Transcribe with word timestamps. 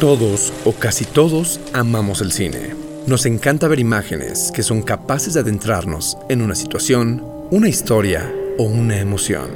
Todos 0.00 0.52
o 0.64 0.72
casi 0.72 1.04
todos 1.04 1.60
amamos 1.72 2.20
el 2.20 2.32
cine. 2.32 2.74
Nos 3.06 3.24
encanta 3.26 3.68
ver 3.68 3.78
imágenes 3.78 4.50
que 4.52 4.62
son 4.62 4.82
capaces 4.82 5.34
de 5.34 5.40
adentrarnos 5.40 6.16
en 6.28 6.42
una 6.42 6.54
situación, 6.54 7.24
una 7.50 7.68
historia 7.68 8.32
o 8.58 8.64
una 8.64 8.98
emoción. 8.98 9.50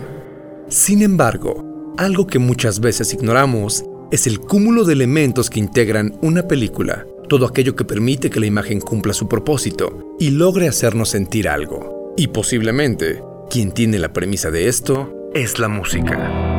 Sin 0.68 1.02
embargo, 1.02 1.94
algo 1.96 2.26
que 2.26 2.38
muchas 2.38 2.80
veces 2.80 3.12
ignoramos 3.12 3.84
es 4.10 4.26
el 4.26 4.40
cúmulo 4.40 4.84
de 4.84 4.92
elementos 4.92 5.50
que 5.50 5.60
integran 5.60 6.16
una 6.22 6.46
película, 6.46 7.06
todo 7.28 7.46
aquello 7.46 7.74
que 7.74 7.84
permite 7.84 8.30
que 8.30 8.40
la 8.40 8.46
imagen 8.46 8.80
cumpla 8.80 9.14
su 9.14 9.28
propósito 9.28 10.14
y 10.18 10.30
logre 10.30 10.68
hacernos 10.68 11.08
sentir 11.08 11.48
algo. 11.48 12.14
Y 12.16 12.28
posiblemente, 12.28 13.22
quien 13.50 13.72
tiene 13.72 13.98
la 13.98 14.12
premisa 14.12 14.50
de 14.50 14.68
esto 14.68 15.12
es 15.34 15.58
la 15.58 15.68
música. 15.68 16.55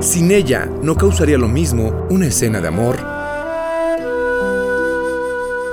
Sin 0.00 0.30
ella, 0.30 0.64
no 0.82 0.96
causaría 0.96 1.36
lo 1.36 1.46
mismo 1.46 2.06
una 2.08 2.26
escena 2.26 2.58
de 2.62 2.68
amor 2.68 2.96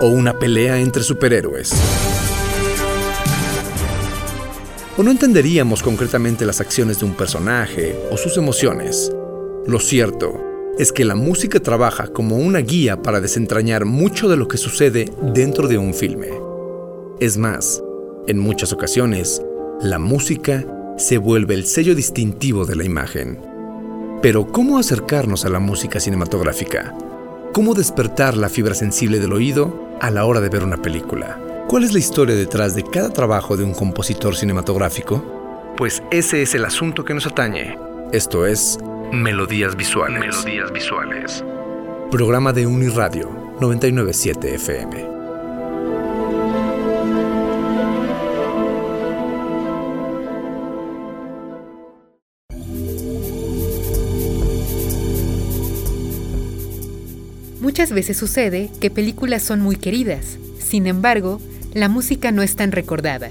o 0.01 0.07
una 0.09 0.37
pelea 0.37 0.79
entre 0.79 1.01
superhéroes. 1.01 1.73
O 4.97 5.03
no 5.03 5.11
entenderíamos 5.11 5.81
concretamente 5.81 6.45
las 6.45 6.59
acciones 6.59 6.99
de 6.99 7.05
un 7.05 7.13
personaje 7.13 7.97
o 8.11 8.17
sus 8.17 8.35
emociones. 8.35 9.13
Lo 9.65 9.79
cierto 9.79 10.43
es 10.77 10.91
que 10.91 11.05
la 11.05 11.15
música 11.15 11.61
trabaja 11.61 12.07
como 12.07 12.35
una 12.35 12.59
guía 12.59 13.01
para 13.01 13.21
desentrañar 13.21 13.85
mucho 13.85 14.27
de 14.27 14.35
lo 14.35 14.49
que 14.49 14.57
sucede 14.57 15.09
dentro 15.33 15.69
de 15.69 15.77
un 15.77 15.93
filme. 15.93 16.31
Es 17.21 17.37
más, 17.37 17.81
en 18.27 18.39
muchas 18.39 18.73
ocasiones, 18.73 19.41
la 19.81 19.99
música 19.99 20.65
se 20.97 21.17
vuelve 21.17 21.53
el 21.53 21.65
sello 21.65 21.95
distintivo 21.95 22.65
de 22.65 22.75
la 22.75 22.83
imagen. 22.83 23.56
Pero 24.21 24.47
¿cómo 24.51 24.79
acercarnos 24.79 25.45
a 25.45 25.49
la 25.49 25.59
música 25.59 25.99
cinematográfica? 25.99 26.95
¿Cómo 27.53 27.75
despertar 27.75 28.35
la 28.35 28.49
fibra 28.49 28.73
sensible 28.73 29.19
del 29.19 29.31
oído 29.31 29.91
a 30.01 30.09
la 30.09 30.25
hora 30.25 30.41
de 30.41 30.49
ver 30.49 30.63
una 30.63 30.77
película? 30.77 31.39
¿Cuál 31.67 31.83
es 31.83 31.93
la 31.93 31.99
historia 31.99 32.35
detrás 32.35 32.73
de 32.73 32.83
cada 32.83 33.11
trabajo 33.11 33.55
de 33.55 33.63
un 33.63 33.73
compositor 33.73 34.35
cinematográfico? 34.35 35.73
Pues 35.77 36.01
ese 36.09 36.41
es 36.41 36.55
el 36.55 36.65
asunto 36.65 37.05
que 37.05 37.13
nos 37.13 37.27
atañe. 37.27 37.77
Esto 38.11 38.47
es 38.47 38.79
Melodías 39.11 39.75
Visuales. 39.75 40.19
Melodías 40.19 40.71
Visuales. 40.71 41.43
Programa 42.09 42.53
de 42.53 42.65
Uniradio 42.65 43.29
997 43.59 44.55
FM. 44.55 45.16
Muchas 57.77 57.93
veces 57.93 58.17
sucede 58.17 58.71
que 58.81 58.89
películas 58.89 59.43
son 59.43 59.61
muy 59.61 59.75
queridas, 59.75 60.39
sin 60.57 60.87
embargo, 60.87 61.39
la 61.75 61.89
música 61.89 62.31
no 62.31 62.41
es 62.41 62.55
tan 62.55 62.71
recordada. 62.71 63.29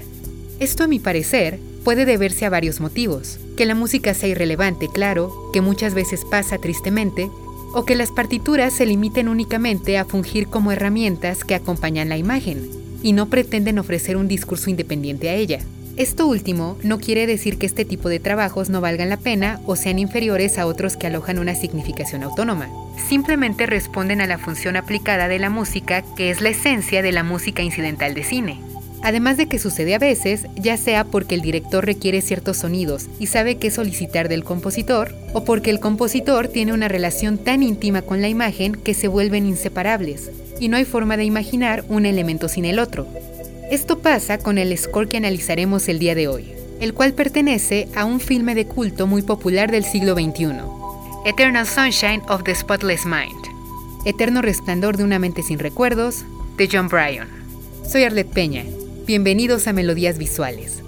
Esto 0.61 0.85
a 0.85 0.87
mi 0.87 0.99
parecer 0.99 1.59
puede 1.83 2.05
deberse 2.05 2.45
a 2.45 2.49
varios 2.49 2.79
motivos, 2.79 3.39
que 3.57 3.65
la 3.65 3.75
música 3.75 4.13
sea 4.13 4.29
irrelevante, 4.29 4.87
claro, 4.87 5.33
que 5.51 5.59
muchas 5.59 5.93
veces 5.93 6.23
pasa 6.23 6.59
tristemente, 6.59 7.29
o 7.73 7.83
que 7.83 7.97
las 7.97 8.11
partituras 8.11 8.71
se 8.71 8.85
limiten 8.85 9.27
únicamente 9.27 9.97
a 9.97 10.05
fungir 10.05 10.47
como 10.47 10.71
herramientas 10.71 11.43
que 11.43 11.53
acompañan 11.53 12.07
la 12.07 12.17
imagen, 12.17 12.69
y 13.03 13.11
no 13.11 13.27
pretenden 13.27 13.79
ofrecer 13.79 14.15
un 14.15 14.29
discurso 14.29 14.69
independiente 14.69 15.27
a 15.27 15.35
ella. 15.35 15.59
Esto 15.97 16.27
último 16.27 16.77
no 16.83 16.99
quiere 16.99 17.25
decir 17.25 17.57
que 17.57 17.65
este 17.65 17.83
tipo 17.83 18.07
de 18.07 18.19
trabajos 18.19 18.69
no 18.69 18.81
valgan 18.81 19.09
la 19.09 19.17
pena 19.17 19.59
o 19.65 19.75
sean 19.75 19.97
inferiores 19.97 20.59
a 20.59 20.67
otros 20.67 20.95
que 20.95 21.07
alojan 21.07 21.39
una 21.39 21.55
significación 21.55 22.21
autónoma. 22.21 22.69
Simplemente 23.09 23.65
responden 23.65 24.21
a 24.21 24.27
la 24.27 24.37
función 24.37 24.75
aplicada 24.75 25.27
de 25.27 25.39
la 25.39 25.49
música, 25.49 26.03
que 26.15 26.29
es 26.29 26.39
la 26.39 26.49
esencia 26.49 27.01
de 27.01 27.11
la 27.11 27.23
música 27.23 27.63
incidental 27.63 28.13
de 28.13 28.23
cine. 28.23 28.59
Además 29.01 29.37
de 29.37 29.47
que 29.47 29.57
sucede 29.57 29.95
a 29.95 29.99
veces, 29.99 30.45
ya 30.55 30.77
sea 30.77 31.03
porque 31.03 31.33
el 31.33 31.41
director 31.41 31.83
requiere 31.83 32.21
ciertos 32.21 32.57
sonidos 32.57 33.07
y 33.19 33.25
sabe 33.25 33.57
qué 33.57 33.71
solicitar 33.71 34.29
del 34.29 34.43
compositor, 34.43 35.15
o 35.33 35.45
porque 35.45 35.71
el 35.71 35.79
compositor 35.79 36.47
tiene 36.47 36.73
una 36.73 36.89
relación 36.89 37.39
tan 37.39 37.63
íntima 37.63 38.03
con 38.03 38.21
la 38.21 38.27
imagen 38.27 38.73
que 38.73 38.93
se 38.93 39.07
vuelven 39.07 39.47
inseparables, 39.47 40.29
y 40.59 40.67
no 40.67 40.77
hay 40.77 40.85
forma 40.85 41.17
de 41.17 41.25
imaginar 41.25 41.85
un 41.89 42.05
elemento 42.05 42.49
sin 42.49 42.65
el 42.65 42.77
otro. 42.77 43.07
Esto 43.69 43.99
pasa 43.99 44.37
con 44.37 44.57
el 44.57 44.77
score 44.77 45.09
que 45.09 45.17
analizaremos 45.17 45.89
el 45.89 45.99
día 45.99 46.15
de 46.15 46.29
hoy, 46.29 46.53
el 46.79 46.93
cual 46.93 47.13
pertenece 47.13 47.89
a 47.95 48.05
un 48.05 48.21
filme 48.21 48.55
de 48.55 48.65
culto 48.65 49.07
muy 49.07 49.23
popular 49.23 49.69
del 49.71 49.83
siglo 49.83 50.13
XXI, 50.13 50.53
Eternal 51.25 51.67
Sunshine 51.67 52.21
of 52.29 52.43
the 52.43 52.55
Spotless 52.55 53.05
Mind, 53.05 53.43
Eterno 54.05 54.41
Resplandor 54.41 54.95
de 54.95 55.03
una 55.03 55.19
mente 55.19 55.43
sin 55.43 55.59
recuerdos, 55.59 56.23
de 56.55 56.69
John 56.71 56.87
Bryan. 56.87 57.27
Soy 57.85 58.05
Arlette 58.05 58.31
Peña, 58.31 58.63
bienvenidos 59.05 59.67
a 59.67 59.73
Melodías 59.73 60.17
Visuales. 60.17 60.81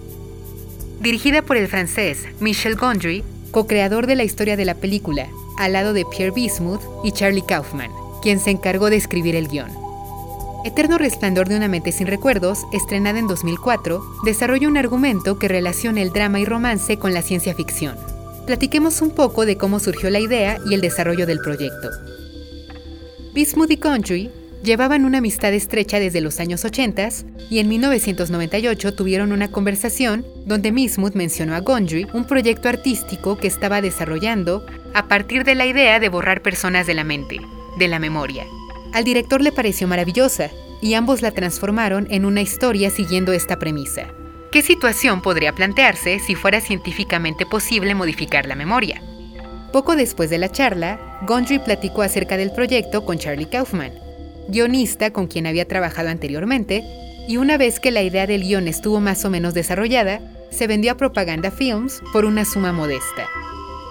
Dirigida 1.02 1.42
por 1.42 1.58
el 1.58 1.68
francés 1.68 2.28
Michel 2.40 2.78
Gondry, 2.78 3.26
co-creador 3.52 4.08
de 4.08 4.16
la 4.16 4.24
historia 4.24 4.56
de 4.56 4.64
la 4.64 4.76
película, 4.76 5.28
al 5.58 5.74
lado 5.74 5.92
de 5.92 6.06
Pierre 6.06 6.32
Bismuth 6.32 6.82
y 7.04 7.12
Charlie 7.12 7.44
Kaufman, 7.46 7.92
quien 8.22 8.40
se 8.40 8.52
encargó 8.52 8.90
de 8.90 8.96
escribir 8.96 9.36
el 9.36 9.50
guion. 9.50 9.89
Eterno 10.66 10.98
Resplandor 10.98 11.48
de 11.48 11.56
una 11.56 11.70
mente 11.70 11.94
sin 11.94 12.08
recuerdos, 12.08 12.66
estrenada 12.74 13.18
en 13.18 13.28
2004, 13.28 14.04
desarrolla 14.26 14.68
un 14.68 14.76
argumento 14.76 15.40
que 15.40 15.48
relaciona 15.48 16.02
el 16.02 16.12
drama 16.12 16.42
y 16.42 16.46
romance 16.46 16.98
con 16.98 17.14
la 17.14 17.22
ciencia 17.22 17.56
ficción. 17.56 17.96
Platiquemos 18.46 19.02
un 19.02 19.12
poco 19.12 19.46
de 19.46 19.56
cómo 19.56 19.80
surgió 19.80 20.10
la 20.10 20.20
idea 20.20 20.58
y 20.70 20.74
el 20.74 20.82
desarrollo 20.82 21.26
del 21.26 21.40
proyecto. 21.40 21.90
Bismuth 23.34 23.72
y 23.72 23.78
Country 23.78 24.32
llevaban 24.62 25.06
una 25.06 25.20
amistad 25.20 25.54
estrecha 25.54 25.98
desde 25.98 26.20
los 26.20 26.42
años 26.42 26.66
80 26.66 27.08
y 27.50 27.60
en 27.60 27.70
1998 27.70 28.96
tuvieron 28.96 29.32
una 29.32 29.50
conversación 29.52 30.26
donde 30.46 30.72
Bismuth 30.72 31.14
mencionó 31.14 31.56
a 31.56 31.62
Gondry 31.62 32.06
un 32.14 32.26
proyecto 32.26 32.68
artístico 32.68 33.38
que 33.38 33.48
estaba 33.48 33.82
desarrollando 33.82 34.66
a 34.94 35.08
partir 35.08 35.46
de 35.46 35.56
la 35.56 35.68
idea 35.68 36.02
de 36.02 36.10
borrar 36.10 36.42
personas 36.42 36.86
de 36.86 36.96
la 36.96 37.06
mente, 37.06 37.40
de 37.78 37.88
la 37.88 38.00
memoria, 38.00 38.46
al 38.94 39.04
director 39.04 39.42
le 39.42 39.52
pareció 39.52 39.88
maravillosa 39.88 40.50
y 40.82 40.94
ambos 40.94 41.22
la 41.22 41.32
transformaron 41.32 42.08
en 42.10 42.26
una 42.26 42.42
historia 42.42 42.90
siguiendo 42.90 43.34
esta 43.34 43.60
premisa. 43.60 44.08
¿Qué 44.52 44.62
situación 44.62 45.22
podría 45.22 45.54
plantearse 45.54 46.20
si 46.20 46.36
fuera 46.36 46.62
científicamente 46.62 47.46
posible 47.46 47.94
modificar 47.94 48.48
la 48.48 48.56
memoria? 48.56 49.02
Poco 49.72 49.96
después 49.96 50.32
de 50.32 50.40
la 50.40 50.52
charla, 50.52 51.20
Gondry 51.28 51.60
platicó 51.60 52.02
acerca 52.02 52.38
del 52.38 52.52
proyecto 52.52 53.06
con 53.06 53.20
Charlie 53.20 53.50
Kaufman, 53.50 53.92
guionista 54.48 55.12
con 55.12 55.28
quien 55.28 55.46
había 55.46 55.68
trabajado 55.68 56.10
anteriormente, 56.10 56.84
y 57.28 57.38
una 57.38 57.58
vez 57.58 57.80
que 57.80 57.92
la 57.92 58.02
idea 58.02 58.26
del 58.26 58.42
guion 58.42 58.68
estuvo 58.68 59.00
más 59.00 59.24
o 59.26 59.30
menos 59.30 59.54
desarrollada, 59.54 60.20
se 60.50 60.66
vendió 60.66 60.94
a 60.94 60.98
Propaganda 60.98 61.52
Films 61.52 62.02
por 62.12 62.26
una 62.26 62.44
suma 62.46 62.74
modesta. 62.74 63.28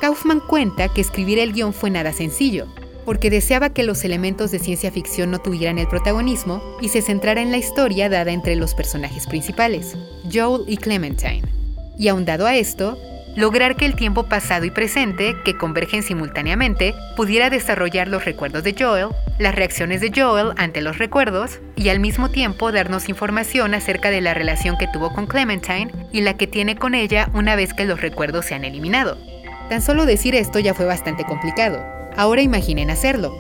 Kaufman 0.01 0.41
cuenta 0.41 0.89
que 0.89 1.01
escribir 1.01 1.39
el 1.39 1.53
guion 1.53 1.73
fue 1.73 1.91
nada 1.91 2.13
sencillo, 2.13 2.67
porque 3.09 3.31
deseaba 3.31 3.71
que 3.71 3.85
los 3.85 4.05
elementos 4.05 4.51
de 4.51 4.59
ciencia 4.59 4.93
ficción 4.93 5.31
no 5.31 5.39
tuvieran 5.39 5.79
el 5.79 5.89
protagonismo 5.89 6.63
y 6.83 6.91
se 6.91 7.01
centrara 7.01 7.41
en 7.41 7.51
la 7.51 7.57
historia 7.57 8.11
dada 8.11 8.33
entre 8.33 8.55
los 8.55 8.75
personajes 8.75 9.27
principales, 9.27 9.97
Joel 10.31 10.65
y 10.69 10.77
Clementine. 10.77 11.49
Y 11.99 12.09
ahondado 12.09 12.45
a 12.45 12.55
esto, 12.55 12.99
lograr 13.35 13.77
que 13.77 13.87
el 13.87 13.95
tiempo 13.95 14.25
pasado 14.25 14.67
y 14.67 14.71
presente, 14.71 15.35
que 15.43 15.57
convergen 15.57 16.03
simultáneamente, 16.03 16.95
pudiera 17.17 17.49
desarrollar 17.49 18.09
los 18.09 18.27
recuerdos 18.27 18.63
de 18.63 18.77
Joel, 18.79 19.09
las 19.39 19.55
reacciones 19.55 20.03
de 20.03 20.13
Joel 20.15 20.53
ante 20.59 20.83
los 20.83 20.99
recuerdos, 20.99 21.61
y 21.77 21.89
al 21.89 22.01
mismo 22.01 22.29
tiempo 22.29 22.73
darnos 22.73 23.09
información 23.09 23.73
acerca 23.73 24.11
de 24.11 24.21
la 24.21 24.35
relación 24.35 24.77
que 24.77 24.89
tuvo 24.93 25.15
con 25.15 25.27
Clementine 25.27 25.91
y 26.13 26.21
la 26.21 26.37
que 26.37 26.47
tiene 26.47 26.77
con 26.77 26.95
ella 26.95 27.31
una 27.33 27.57
vez 27.57 27.73
que 27.73 27.87
los 27.87 28.03
recuerdos 28.03 28.45
se 28.45 28.55
han 28.55 28.67
eliminado. 28.67 29.17
Tan 29.71 29.81
solo 29.81 30.05
decir 30.05 30.35
esto 30.35 30.59
ya 30.59 30.75
fue 30.75 30.85
bastante 30.85 31.25
complicado, 31.25 31.98
Ahora 32.19 32.43
imaginen 32.43 32.91
hacerlo. 32.91 33.33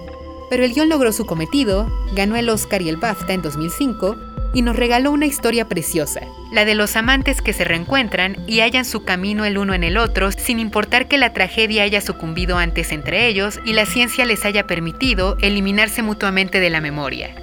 Pero 0.48 0.64
el 0.64 0.72
guion 0.72 0.88
logró 0.88 1.12
su 1.12 1.26
cometido, 1.26 1.90
ganó 2.12 2.36
el 2.36 2.48
Oscar 2.48 2.80
y 2.80 2.88
el 2.88 2.96
BAFTA 2.96 3.32
en 3.32 3.42
2005 3.42 4.16
y 4.54 4.62
nos 4.62 4.76
regaló 4.76 5.10
una 5.10 5.26
historia 5.26 5.66
preciosa, 5.66 6.20
la 6.52 6.64
de 6.64 6.76
los 6.76 6.94
amantes 6.94 7.42
que 7.42 7.52
se 7.52 7.64
reencuentran 7.64 8.36
y 8.46 8.60
hallan 8.60 8.84
su 8.84 9.02
camino 9.02 9.44
el 9.44 9.58
uno 9.58 9.74
en 9.74 9.82
el 9.82 9.98
otro 9.98 10.30
sin 10.30 10.60
importar 10.60 11.08
que 11.08 11.18
la 11.18 11.32
tragedia 11.32 11.82
haya 11.82 12.00
sucumbido 12.00 12.56
antes 12.56 12.92
entre 12.92 13.26
ellos 13.26 13.58
y 13.64 13.72
la 13.72 13.84
ciencia 13.84 14.24
les 14.24 14.44
haya 14.44 14.68
permitido 14.68 15.36
eliminarse 15.40 16.02
mutuamente 16.02 16.60
de 16.60 16.70
la 16.70 16.80
memoria. 16.80 17.34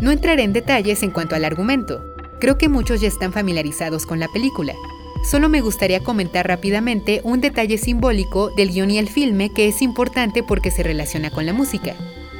No 0.00 0.10
entraré 0.10 0.42
en 0.42 0.52
detalles 0.52 1.04
en 1.04 1.12
cuanto 1.12 1.36
al 1.36 1.44
argumento, 1.44 2.04
creo 2.40 2.58
que 2.58 2.68
muchos 2.68 3.00
ya 3.00 3.06
están 3.06 3.32
familiarizados 3.32 4.06
con 4.06 4.18
la 4.18 4.26
película, 4.26 4.74
Solo 5.22 5.48
me 5.48 5.60
gustaría 5.60 6.00
comentar 6.00 6.48
rápidamente 6.48 7.20
un 7.24 7.40
detalle 7.40 7.78
simbólico 7.78 8.50
del 8.50 8.70
guion 8.70 8.90
y 8.90 8.98
el 8.98 9.08
filme 9.08 9.50
que 9.50 9.68
es 9.68 9.82
importante 9.82 10.42
porque 10.42 10.70
se 10.70 10.82
relaciona 10.82 11.30
con 11.30 11.44
la 11.46 11.52
música. 11.52 11.94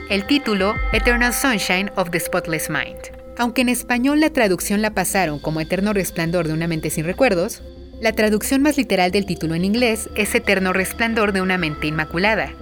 El 0.08 0.26
título, 0.26 0.74
Eternal 0.92 1.32
Sunshine 1.32 1.90
of 1.96 2.10
the 2.10 2.18
Spotless 2.18 2.70
Mind. 2.70 2.98
Aunque 3.38 3.60
en 3.62 3.68
español 3.68 4.20
la 4.20 4.30
traducción 4.30 4.82
la 4.82 4.90
pasaron 4.92 5.38
como 5.38 5.60
Eterno 5.60 5.92
Resplandor 5.92 6.48
de 6.48 6.54
una 6.54 6.66
mente 6.66 6.90
sin 6.90 7.04
recuerdos, 7.04 7.62
la 8.00 8.12
traducción 8.12 8.62
más 8.62 8.76
literal 8.78 9.10
del 9.10 9.26
título 9.26 9.54
en 9.54 9.64
inglés 9.64 10.08
es 10.16 10.34
Eterno 10.34 10.72
Resplandor 10.72 11.32
de 11.32 11.42
una 11.42 11.58
mente 11.58 11.86
inmaculada. 11.86 12.52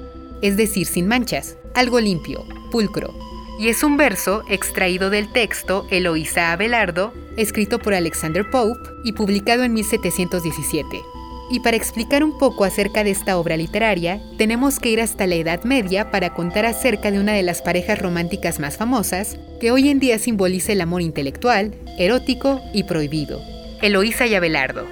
es 0.40 0.56
decir, 0.56 0.86
sin 0.86 1.08
manchas, 1.08 1.56
algo 1.74 1.98
limpio, 2.00 2.44
pulcro. 2.70 3.12
Y 3.58 3.68
es 3.68 3.82
un 3.82 3.96
verso 3.96 4.44
extraído 4.48 5.10
del 5.10 5.32
texto 5.32 5.84
Eloísa 5.90 6.52
Abelardo, 6.52 7.12
escrito 7.36 7.80
por 7.80 7.92
Alexander 7.92 8.48
Pope 8.48 8.90
y 9.02 9.12
publicado 9.12 9.64
en 9.64 9.74
1717. 9.74 11.02
Y 11.50 11.60
para 11.60 11.76
explicar 11.76 12.22
un 12.22 12.38
poco 12.38 12.64
acerca 12.64 13.02
de 13.02 13.10
esta 13.10 13.36
obra 13.36 13.56
literaria, 13.56 14.20
tenemos 14.36 14.78
que 14.78 14.90
ir 14.90 15.00
hasta 15.00 15.26
la 15.26 15.34
Edad 15.34 15.64
Media 15.64 16.12
para 16.12 16.34
contar 16.34 16.66
acerca 16.66 17.10
de 17.10 17.18
una 17.18 17.32
de 17.32 17.42
las 17.42 17.60
parejas 17.60 17.98
románticas 17.98 18.60
más 18.60 18.76
famosas, 18.76 19.38
que 19.60 19.72
hoy 19.72 19.88
en 19.88 19.98
día 19.98 20.20
simboliza 20.20 20.70
el 20.70 20.80
amor 20.80 21.02
intelectual, 21.02 21.74
erótico 21.98 22.60
y 22.72 22.84
prohibido. 22.84 23.42
Eloísa 23.82 24.26
y 24.26 24.36
Abelardo. 24.36 24.86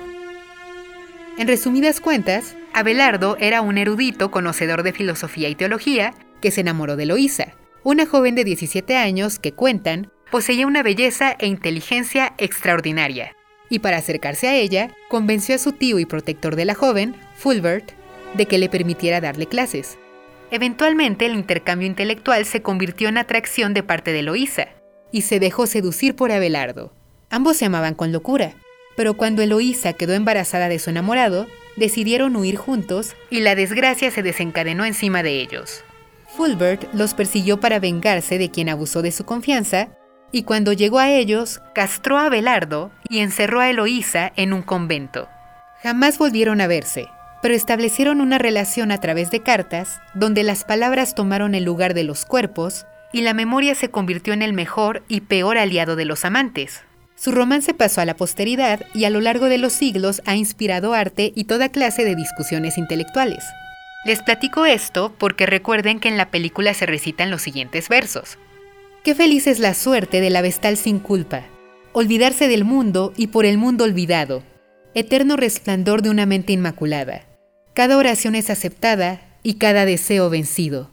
En 1.39 1.47
resumidas 1.47 2.01
cuentas, 2.01 2.57
Abelardo 2.73 3.37
era 3.39 3.61
un 3.61 3.79
erudito 3.79 4.33
conocedor 4.33 4.83
de 4.83 4.93
filosofía 4.93 5.49
y 5.49 5.55
teología 5.55 6.15
que 6.41 6.51
se 6.51 6.63
enamoró 6.63 6.97
de 6.97 7.05
Eloísa, 7.05 7.55
una 7.87 8.05
joven 8.05 8.35
de 8.35 8.43
17 8.43 8.97
años 8.97 9.39
que 9.39 9.53
cuentan 9.53 10.11
poseía 10.33 10.67
una 10.67 10.83
belleza 10.83 11.37
e 11.39 11.47
inteligencia 11.47 12.35
extraordinaria 12.37 13.37
y 13.69 13.79
para 13.79 13.99
acercarse 13.99 14.49
a 14.49 14.57
ella, 14.57 14.91
convenció 15.09 15.55
a 15.55 15.59
su 15.59 15.71
tío 15.71 16.01
y 16.01 16.05
protector 16.05 16.57
de 16.57 16.65
la 16.65 16.75
joven, 16.75 17.15
Fulbert, 17.37 17.93
de 18.35 18.47
que 18.47 18.59
le 18.59 18.69
permitiera 18.69 19.21
darle 19.21 19.47
clases. 19.47 19.99
Eventualmente 20.51 21.27
el 21.27 21.37
intercambio 21.37 21.87
intelectual 21.87 22.45
se 22.45 22.61
convirtió 22.61 23.09
en 23.09 23.19
atracción 23.19 23.73
de 23.73 23.85
parte 23.85 24.13
de 24.13 24.19
Eloísa, 24.19 24.67
y 25.13 25.21
se 25.21 25.39
dejó 25.39 25.69
seducir 25.69 26.17
por 26.17 26.33
Abelardo. 26.33 26.93
Ambos 27.31 27.57
se 27.57 27.67
amaban 27.67 27.95
con 27.95 28.11
locura, 28.11 28.55
pero 28.97 29.15
cuando 29.15 29.43
Eloísa 29.43 29.93
quedó 29.93 30.15
embarazada 30.15 30.69
de 30.69 30.81
su 30.81 30.91
enamorado, 30.91 31.47
decidieron 31.77 32.35
huir 32.35 32.57
juntos 32.57 33.15
y 33.31 33.43
la 33.43 33.55
desgracia 33.55 34.11
se 34.11 34.25
desencadenó 34.25 34.85
encima 34.85 35.23
de 35.23 35.41
ellos. 35.41 35.85
Fulbert 36.37 36.93
los 36.93 37.15
persiguió 37.15 37.61
para 37.61 37.79
vengarse 37.81 38.39
de 38.39 38.51
quien 38.51 38.69
abusó 38.69 39.03
de 39.03 39.13
su 39.13 39.25
confianza 39.25 39.89
y 40.33 40.43
cuando 40.43 40.73
llegó 40.73 40.99
a 40.99 41.11
ellos, 41.11 41.63
castró 41.75 42.19
a 42.19 42.29
Belardo 42.29 42.91
y 43.09 43.21
encerró 43.21 43.61
a 43.61 43.71
Eloísa 43.71 44.33
en 44.37 44.53
un 44.53 44.63
convento. 44.63 45.29
Jamás 45.83 46.19
volvieron 46.19 46.61
a 46.61 46.67
verse, 46.67 47.07
pero 47.41 47.55
establecieron 47.55 48.21
una 48.21 48.39
relación 48.39 48.93
a 48.93 48.99
través 48.99 49.31
de 49.31 49.41
cartas, 49.41 50.01
donde 50.15 50.43
las 50.43 50.65
palabras 50.65 51.15
tomaron 51.15 51.55
el 51.55 51.65
lugar 51.65 51.95
de 51.95 52.05
los 52.05 52.27
cuerpos 52.27 52.87
y 53.13 53.23
la 53.23 53.35
memoria 53.35 53.75
se 53.75 53.91
convirtió 53.91 54.35
en 54.35 54.43
el 54.43 54.53
mejor 54.53 55.05
y 55.09 55.23
peor 55.23 55.57
aliado 55.57 55.97
de 55.97 56.05
los 56.05 56.25
amantes. 56.25 56.83
Su 57.15 57.33
romance 57.33 57.73
pasó 57.73 58.03
a 58.03 58.05
la 58.05 58.17
posteridad 58.17 58.81
y 58.93 59.05
a 59.05 59.11
lo 59.11 59.23
largo 59.23 59.47
de 59.47 59.57
los 59.57 59.73
siglos 59.73 60.21
ha 60.27 60.35
inspirado 60.35 60.93
arte 60.93 61.33
y 61.35 61.45
toda 61.45 61.71
clase 61.71 62.05
de 62.05 62.15
discusiones 62.15 62.77
intelectuales. 62.77 63.43
Les 64.07 64.23
platico 64.23 64.67
esto 64.67 65.13
porque 65.19 65.47
recuerden 65.47 65.99
que 65.99 66.09
en 66.09 66.17
la 66.17 66.31
película 66.31 66.75
se 66.75 66.87
recitan 66.87 67.29
los 67.29 67.43
siguientes 67.43 67.89
versos. 67.89 68.39
Qué 69.03 69.17
feliz 69.17 69.49
es 69.49 69.59
la 69.59 69.75
suerte 69.75 70.21
de 70.21 70.31
la 70.31 70.43
vestal 70.43 70.77
sin 70.77 71.01
culpa, 71.01 71.43
olvidarse 71.93 72.47
del 72.47 72.65
mundo 72.65 73.13
y 73.17 73.27
por 73.27 73.47
el 73.47 73.59
mundo 73.59 73.83
olvidado, 73.83 74.45
eterno 74.95 75.37
resplandor 75.37 76.03
de 76.03 76.11
una 76.11 76.25
mente 76.25 76.53
inmaculada. 76.53 77.23
Cada 77.75 77.97
oración 77.97 78.37
es 78.37 78.49
aceptada 78.49 79.23
y 79.43 79.55
cada 79.55 79.85
deseo 79.85 80.31
vencido. 80.31 80.89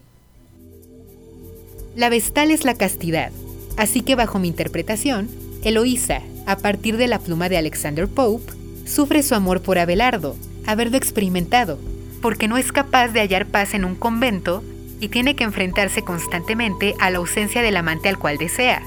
La 1.94 2.08
vestal 2.08 2.50
es 2.50 2.64
la 2.64 2.74
castidad, 2.74 3.30
así 3.76 4.00
que 4.00 4.16
bajo 4.16 4.40
mi 4.40 4.48
interpretación, 4.48 5.28
Eloísa, 5.62 6.20
a 6.46 6.56
partir 6.56 6.96
de 6.96 7.06
la 7.06 7.20
pluma 7.20 7.48
de 7.48 7.58
Alexander 7.58 8.08
Pope, 8.08 8.52
sufre 8.86 9.22
su 9.22 9.36
amor 9.36 9.62
por 9.62 9.78
Abelardo, 9.78 10.36
haberlo 10.66 10.96
experimentado, 10.96 11.78
porque 12.24 12.48
no 12.48 12.56
es 12.56 12.72
capaz 12.72 13.08
de 13.08 13.20
hallar 13.20 13.44
paz 13.44 13.74
en 13.74 13.84
un 13.84 13.96
convento 13.96 14.64
y 14.98 15.08
tiene 15.08 15.36
que 15.36 15.44
enfrentarse 15.44 16.00
constantemente 16.00 16.94
a 16.98 17.10
la 17.10 17.18
ausencia 17.18 17.60
del 17.60 17.76
amante 17.76 18.08
al 18.08 18.18
cual 18.18 18.38
desea. 18.38 18.80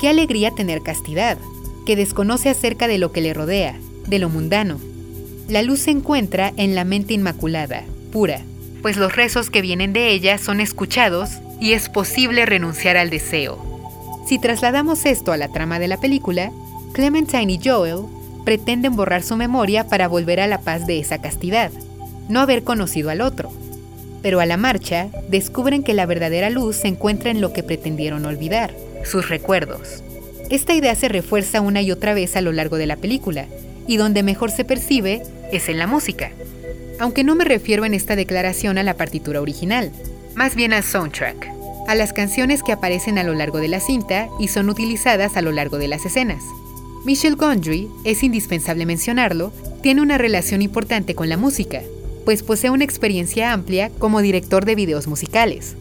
Qué 0.00 0.08
alegría 0.08 0.50
tener 0.50 0.82
castidad, 0.82 1.38
que 1.86 1.94
desconoce 1.94 2.48
acerca 2.48 2.88
de 2.88 2.98
lo 2.98 3.12
que 3.12 3.20
le 3.20 3.32
rodea, 3.32 3.76
de 4.08 4.18
lo 4.18 4.28
mundano. 4.28 4.80
La 5.46 5.62
luz 5.62 5.78
se 5.82 5.92
encuentra 5.92 6.52
en 6.56 6.74
la 6.74 6.82
mente 6.82 7.14
inmaculada, 7.14 7.84
pura, 8.10 8.40
pues 8.82 8.96
los 8.96 9.14
rezos 9.14 9.50
que 9.50 9.62
vienen 9.62 9.92
de 9.92 10.10
ella 10.10 10.36
son 10.38 10.60
escuchados 10.60 11.30
y 11.60 11.74
es 11.74 11.88
posible 11.88 12.44
renunciar 12.44 12.96
al 12.96 13.08
deseo. 13.08 13.64
Si 14.26 14.40
trasladamos 14.40 15.06
esto 15.06 15.30
a 15.30 15.36
la 15.36 15.46
trama 15.52 15.78
de 15.78 15.86
la 15.86 16.00
película, 16.00 16.50
Clementine 16.92 17.52
y 17.52 17.60
Joel 17.62 18.06
pretenden 18.44 18.96
borrar 18.96 19.22
su 19.22 19.36
memoria 19.36 19.86
para 19.86 20.08
volver 20.08 20.40
a 20.40 20.48
la 20.48 20.60
paz 20.62 20.88
de 20.88 20.98
esa 20.98 21.22
castidad, 21.22 21.70
no 22.30 22.40
haber 22.40 22.62
conocido 22.64 23.10
al 23.10 23.20
otro 23.20 23.52
pero 24.22 24.40
a 24.40 24.46
la 24.46 24.56
marcha 24.56 25.08
descubren 25.28 25.82
que 25.82 25.94
la 25.94 26.06
verdadera 26.06 26.50
luz 26.50 26.76
se 26.76 26.88
encuentra 26.88 27.30
en 27.30 27.40
lo 27.40 27.52
que 27.52 27.62
pretendieron 27.62 28.26
olvidar, 28.26 28.74
sus 29.04 29.28
recuerdos. 29.28 30.02
Esta 30.50 30.74
idea 30.74 30.94
se 30.94 31.08
refuerza 31.08 31.60
una 31.60 31.80
y 31.80 31.92
otra 31.92 32.14
vez 32.14 32.36
a 32.36 32.40
lo 32.40 32.52
largo 32.52 32.76
de 32.76 32.86
la 32.86 32.96
película, 32.96 33.46
y 33.86 33.96
donde 33.96 34.22
mejor 34.22 34.50
se 34.50 34.64
percibe 34.64 35.22
es 35.52 35.68
en 35.68 35.78
la 35.78 35.86
música. 35.86 36.32
Aunque 36.98 37.24
no 37.24 37.34
me 37.34 37.44
refiero 37.44 37.84
en 37.84 37.94
esta 37.94 38.14
declaración 38.14 38.78
a 38.78 38.82
la 38.82 38.94
partitura 38.94 39.40
original, 39.40 39.90
más 40.34 40.54
bien 40.54 40.72
al 40.72 40.84
soundtrack, 40.84 41.48
a 41.88 41.94
las 41.94 42.12
canciones 42.12 42.62
que 42.62 42.72
aparecen 42.72 43.18
a 43.18 43.24
lo 43.24 43.34
largo 43.34 43.58
de 43.58 43.68
la 43.68 43.80
cinta 43.80 44.28
y 44.38 44.48
son 44.48 44.68
utilizadas 44.68 45.36
a 45.36 45.42
lo 45.42 45.50
largo 45.50 45.78
de 45.78 45.88
las 45.88 46.04
escenas. 46.04 46.42
Michel 47.04 47.36
Gondry, 47.36 47.88
es 48.04 48.22
indispensable 48.22 48.84
mencionarlo, 48.84 49.52
tiene 49.82 50.02
una 50.02 50.18
relación 50.18 50.60
importante 50.60 51.14
con 51.14 51.30
la 51.30 51.38
música, 51.38 51.80
pues 52.30 52.44
posee 52.44 52.70
una 52.70 52.84
experiencia 52.84 53.52
amplia 53.52 53.90
como 53.98 54.20
director 54.20 54.64
de 54.64 54.76
videos 54.76 55.08
musicales. 55.08 55.74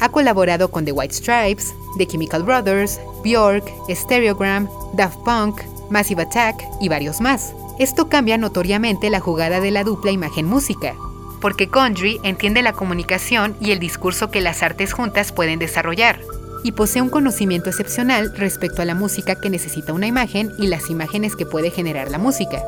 Ha 0.00 0.08
colaborado 0.08 0.72
con 0.72 0.84
The 0.84 0.90
White 0.90 1.14
Stripes, 1.14 1.72
The 1.98 2.08
Chemical 2.08 2.42
Brothers, 2.42 2.98
Bjork, 3.22 3.64
Stereogram, 3.88 4.68
Daft 4.94 5.18
Punk, 5.24 5.60
Massive 5.90 6.22
Attack 6.22 6.64
y 6.80 6.88
varios 6.88 7.20
más. 7.20 7.54
Esto 7.78 8.08
cambia 8.08 8.36
notoriamente 8.38 9.08
la 9.08 9.20
jugada 9.20 9.60
de 9.60 9.70
la 9.70 9.84
dupla 9.84 10.10
imagen-música, 10.10 10.96
porque 11.40 11.68
Condry 11.68 12.18
entiende 12.24 12.62
la 12.62 12.72
comunicación 12.72 13.56
y 13.60 13.70
el 13.70 13.78
discurso 13.78 14.32
que 14.32 14.40
las 14.40 14.64
artes 14.64 14.92
juntas 14.92 15.30
pueden 15.30 15.60
desarrollar, 15.60 16.18
y 16.64 16.72
posee 16.72 17.02
un 17.02 17.08
conocimiento 17.08 17.70
excepcional 17.70 18.36
respecto 18.36 18.82
a 18.82 18.84
la 18.84 18.96
música 18.96 19.36
que 19.36 19.48
necesita 19.48 19.92
una 19.92 20.08
imagen 20.08 20.50
y 20.58 20.66
las 20.66 20.90
imágenes 20.90 21.36
que 21.36 21.46
puede 21.46 21.70
generar 21.70 22.10
la 22.10 22.18
música. 22.18 22.64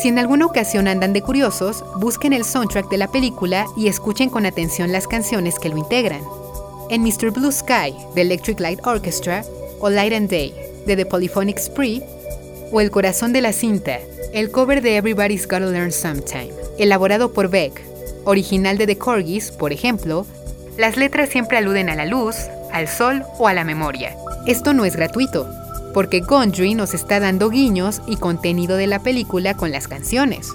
Si 0.00 0.08
en 0.08 0.18
alguna 0.18 0.46
ocasión 0.46 0.88
andan 0.88 1.12
de 1.12 1.22
curiosos, 1.22 1.84
busquen 1.96 2.32
el 2.32 2.44
soundtrack 2.44 2.88
de 2.88 2.96
la 2.96 3.08
película 3.08 3.66
y 3.76 3.88
escuchen 3.88 4.30
con 4.30 4.46
atención 4.46 4.90
las 4.90 5.06
canciones 5.06 5.58
que 5.58 5.68
lo 5.68 5.76
integran. 5.76 6.22
En 6.88 7.02
Mr. 7.02 7.30
Blue 7.30 7.52
Sky, 7.52 7.94
de 8.14 8.22
Electric 8.22 8.58
Light 8.58 8.84
Orchestra, 8.86 9.44
o 9.80 9.90
Light 9.90 10.12
and 10.12 10.30
Day, 10.30 10.54
de 10.86 10.96
The 10.96 11.06
Polyphonic 11.06 11.58
Spree, 11.58 12.02
o 12.72 12.80
El 12.80 12.90
corazón 12.90 13.32
de 13.32 13.42
la 13.42 13.52
cinta, 13.52 13.98
el 14.32 14.50
cover 14.50 14.80
de 14.80 14.96
Everybody's 14.96 15.46
Gotta 15.46 15.66
Learn 15.66 15.92
Sometime, 15.92 16.50
elaborado 16.78 17.32
por 17.32 17.48
Beck, 17.48 17.82
original 18.24 18.78
de 18.78 18.86
The 18.86 18.96
Corgis, 18.96 19.50
por 19.50 19.72
ejemplo, 19.72 20.26
las 20.78 20.96
letras 20.96 21.28
siempre 21.28 21.58
aluden 21.58 21.90
a 21.90 21.96
la 21.96 22.06
luz, 22.06 22.36
al 22.72 22.88
sol 22.88 23.24
o 23.38 23.46
a 23.46 23.52
la 23.52 23.64
memoria. 23.64 24.16
Esto 24.46 24.72
no 24.72 24.86
es 24.86 24.96
gratuito, 24.96 25.46
porque 25.92 26.20
Gondry 26.20 26.74
nos 26.74 26.94
está 26.94 27.20
dando 27.20 27.50
guiños 27.50 28.00
y 28.06 28.16
contenido 28.16 28.76
de 28.76 28.86
la 28.86 29.02
película 29.02 29.56
con 29.56 29.72
las 29.72 29.88
canciones. 29.88 30.48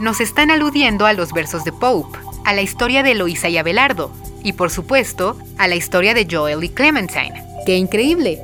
Nos 0.00 0.20
están 0.20 0.50
aludiendo 0.50 1.06
a 1.06 1.12
los 1.12 1.32
versos 1.32 1.64
de 1.64 1.72
Pope, 1.72 2.18
a 2.44 2.54
la 2.54 2.62
historia 2.62 3.02
de 3.02 3.12
Eloisa 3.12 3.48
y 3.48 3.56
Abelardo, 3.56 4.10
y 4.42 4.54
por 4.54 4.70
supuesto, 4.70 5.36
a 5.58 5.68
la 5.68 5.76
historia 5.76 6.14
de 6.14 6.26
Joel 6.30 6.64
y 6.64 6.68
Clementine. 6.68 7.42
¡Qué 7.64 7.76
increíble! 7.76 8.40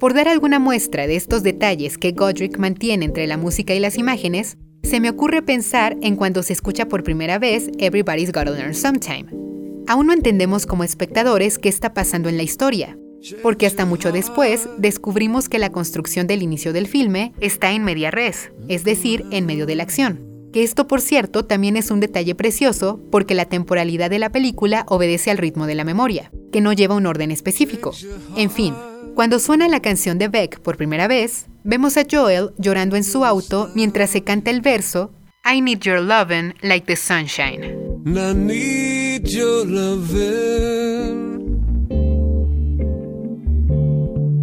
Por 0.00 0.14
dar 0.14 0.28
alguna 0.28 0.58
muestra 0.58 1.06
de 1.06 1.14
estos 1.14 1.42
detalles 1.42 1.96
que 1.96 2.12
Godric 2.12 2.58
mantiene 2.58 3.04
entre 3.04 3.26
la 3.26 3.36
música 3.36 3.74
y 3.74 3.80
las 3.80 3.98
imágenes, 3.98 4.56
se 4.82 4.98
me 4.98 5.10
ocurre 5.10 5.42
pensar 5.42 5.96
en 6.02 6.16
cuando 6.16 6.42
se 6.42 6.52
escucha 6.52 6.86
por 6.86 7.04
primera 7.04 7.38
vez 7.38 7.70
Everybody's 7.78 8.32
Gotta 8.32 8.50
Learn 8.50 8.74
Sometime 8.74 9.51
Aún 9.86 10.06
no 10.06 10.12
entendemos 10.12 10.66
como 10.66 10.84
espectadores 10.84 11.58
qué 11.58 11.68
está 11.68 11.92
pasando 11.94 12.28
en 12.28 12.36
la 12.36 12.42
historia, 12.42 12.96
porque 13.42 13.66
hasta 13.66 13.84
mucho 13.84 14.12
después 14.12 14.68
descubrimos 14.78 15.48
que 15.48 15.58
la 15.58 15.70
construcción 15.70 16.26
del 16.26 16.42
inicio 16.42 16.72
del 16.72 16.86
filme 16.86 17.32
está 17.40 17.72
en 17.72 17.84
media 17.84 18.10
res, 18.10 18.52
es 18.68 18.84
decir, 18.84 19.24
en 19.30 19.46
medio 19.46 19.66
de 19.66 19.76
la 19.76 19.82
acción. 19.82 20.28
Que 20.52 20.62
esto, 20.62 20.86
por 20.86 21.00
cierto, 21.00 21.44
también 21.44 21.76
es 21.76 21.90
un 21.90 22.00
detalle 22.00 22.34
precioso 22.34 23.00
porque 23.10 23.34
la 23.34 23.46
temporalidad 23.46 24.10
de 24.10 24.18
la 24.18 24.30
película 24.30 24.84
obedece 24.88 25.30
al 25.30 25.38
ritmo 25.38 25.66
de 25.66 25.74
la 25.74 25.84
memoria, 25.84 26.30
que 26.52 26.60
no 26.60 26.72
lleva 26.72 26.94
un 26.94 27.06
orden 27.06 27.30
específico. 27.30 27.92
En 28.36 28.50
fin, 28.50 28.74
cuando 29.14 29.38
suena 29.38 29.68
la 29.68 29.80
canción 29.80 30.18
de 30.18 30.28
Beck 30.28 30.60
por 30.60 30.76
primera 30.76 31.08
vez, 31.08 31.46
vemos 31.64 31.96
a 31.96 32.04
Joel 32.10 32.50
llorando 32.58 32.96
en 32.96 33.04
su 33.04 33.24
auto 33.24 33.70
mientras 33.74 34.10
se 34.10 34.22
canta 34.22 34.50
el 34.50 34.60
verso 34.60 35.10
I 35.44 35.60
need 35.60 35.80
your 35.80 36.00
lovin' 36.00 36.54
like 36.62 36.86
the 36.86 36.96
sunshine. 36.96 37.91
I 38.04 38.34
need 38.34 39.28
your 39.28 39.64
lovin' 39.64 41.22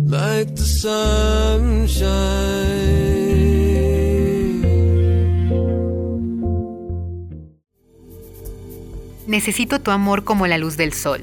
like 0.08 0.56
the 0.56 0.64
sunshine. 0.64 2.10
Necesito 9.28 9.80
tu 9.82 9.92
amor 9.92 10.24
como 10.24 10.48
la 10.48 10.58
luz 10.58 10.78
del 10.78 10.94
sol. 10.94 11.22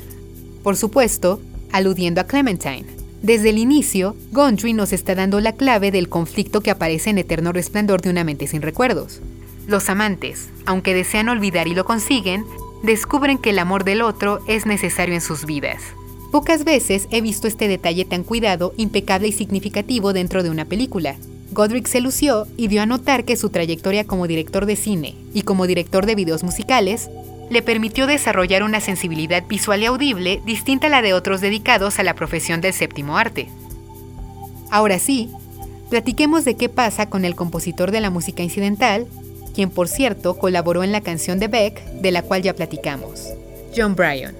Por 0.63 0.77
supuesto, 0.77 1.41
aludiendo 1.73 2.21
a 2.21 2.25
Clementine. 2.25 2.85
Desde 3.23 3.49
el 3.49 3.57
inicio, 3.57 4.15
Gondry 4.33 4.75
nos 4.75 4.93
está 4.93 5.15
dando 5.15 5.41
la 5.41 5.53
clave 5.53 5.91
del 5.91 6.11
conflicto 6.11 6.61
que 6.61 6.71
aparece 6.71 7.09
en 7.09 7.17
Eterno 7.17 7.53
Resplandor 7.53 8.03
de 8.03 8.11
una 8.11 8.25
mente 8.25 8.47
sin 8.47 8.61
recuerdos. 8.61 9.23
Los 9.67 9.91
amantes, 9.91 10.49
aunque 10.65 10.95
desean 10.95 11.29
olvidar 11.29 11.67
y 11.67 11.75
lo 11.75 11.85
consiguen, 11.85 12.45
descubren 12.83 13.39
que 13.39 13.51
el 13.51 13.59
amor 13.59 13.85
del 13.85 14.03
otro 14.03 14.41
es 14.47 14.65
necesario 14.65 15.15
en 15.15 15.21
sus 15.21 15.45
vidas. 15.45 15.83
Pocas 16.31 16.65
veces 16.65 17.09
he 17.11 17.21
visto 17.21 17.49
este 17.49 17.67
detalle 17.67 18.05
tan 18.05 18.23
cuidado, 18.23 18.73
impecable 18.77 19.29
y 19.29 19.33
significativo 19.33 20.13
dentro 20.13 20.43
de 20.43 20.51
una 20.51 20.65
película. 20.65 21.17
Godric 21.53 21.87
se 21.87 22.01
lució 22.01 22.47
y 22.57 22.69
dio 22.69 22.83
a 22.83 22.87
notar 22.87 23.25
que 23.25 23.37
su 23.37 23.51
trayectoria 23.51 24.05
como 24.05 24.27
director 24.27 24.67
de 24.67 24.77
cine 24.77 25.15
y 25.33 25.43
como 25.43 25.67
director 25.67 26.07
de 26.07 26.15
videos 26.15 26.45
musicales 26.45 27.09
le 27.49 27.63
permitió 27.63 28.07
desarrollar 28.07 28.63
una 28.63 28.81
sensibilidad 28.81 29.45
visual 29.47 29.83
y 29.83 29.87
audible 29.87 30.43
distinta 30.45 30.89
a 30.89 30.91
la 30.91 31.03
de 31.03 31.15
otros 31.15 31.41
dedicados 31.41 31.99
a 31.99 32.03
la 32.03 32.15
profesión 32.15 32.61
del 32.61 32.73
séptimo 32.73 33.17
arte. 33.17 33.49
Ahora 34.71 34.99
sí, 34.99 35.31
platiquemos 35.89 36.45
de 36.45 36.57
qué 36.57 36.69
pasa 36.69 37.09
con 37.09 37.25
el 37.25 37.37
compositor 37.37 37.93
de 37.93 38.01
la 38.01 38.11
música 38.11 38.43
incidental, 38.43 39.07
quien 39.57 39.71
por 39.71 39.89
cierto 39.89 40.37
colaboró 40.37 40.85
en 40.85 40.93
la 40.93 41.01
canción 41.01 41.39
de 41.39 41.49
Beck, 41.49 41.83
de 42.03 42.11
la 42.11 42.21
cual 42.21 42.43
ya 42.43 42.55
platicamos, 42.55 43.33
John 43.75 43.97
Bryan. 43.97 44.37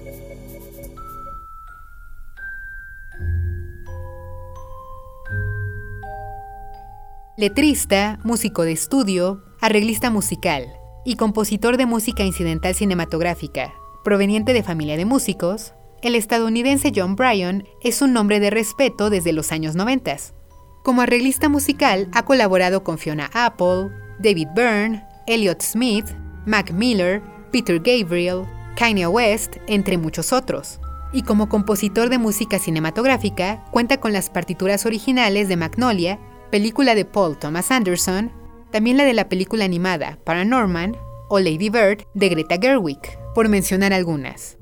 Letrista, 7.35 8.19
músico 8.23 8.61
de 8.61 8.73
estudio, 8.73 9.43
arreglista 9.59 10.11
musical 10.11 10.67
y 11.03 11.15
compositor 11.15 11.77
de 11.77 11.87
música 11.87 12.23
incidental 12.23 12.75
cinematográfica, 12.75 13.73
proveniente 14.03 14.53
de 14.53 14.61
familia 14.61 14.97
de 14.97 15.05
músicos, 15.05 15.73
el 16.03 16.13
estadounidense 16.13 16.91
John 16.95 17.15
Bryan 17.15 17.63
es 17.81 18.03
un 18.03 18.13
nombre 18.13 18.39
de 18.39 18.51
respeto 18.51 19.09
desde 19.09 19.33
los 19.33 19.51
años 19.51 19.75
90. 19.75 20.15
Como 20.83 21.01
arreglista 21.01 21.49
musical 21.49 22.07
ha 22.13 22.23
colaborado 22.23 22.83
con 22.83 22.99
Fiona 22.99 23.31
Apple, 23.33 23.89
David 24.19 24.47
Byrne, 24.55 25.06
Elliott 25.27 25.61
Smith, 25.61 26.05
Mac 26.45 26.71
Miller, 26.71 27.21
Peter 27.51 27.79
Gabriel, 27.79 28.45
Kanye 28.77 29.07
West, 29.07 29.57
entre 29.67 29.97
muchos 29.97 30.31
otros. 30.31 30.79
Y 31.11 31.23
como 31.23 31.49
compositor 31.49 32.09
de 32.09 32.17
música 32.17 32.59
cinematográfica, 32.59 33.63
cuenta 33.71 33.97
con 33.97 34.13
las 34.13 34.29
partituras 34.29 34.85
originales 34.85 35.47
de 35.47 35.57
Magnolia 35.57 36.19
película 36.49 36.95
de 36.95 37.03
Paul 37.03 37.37
Thomas 37.37 37.71
Anderson, 37.71 38.31
también 38.71 38.95
la 38.95 39.03
de 39.03 39.13
la 39.13 39.27
película 39.27 39.65
animada 39.65 40.17
Paranorman 40.23 40.95
o 41.29 41.39
Lady 41.39 41.69
Bird 41.69 42.03
de 42.13 42.29
Greta 42.29 42.57
Gerwig, 42.59 42.99
por 43.35 43.49
mencionar 43.49 43.91
algunas. 43.91 44.57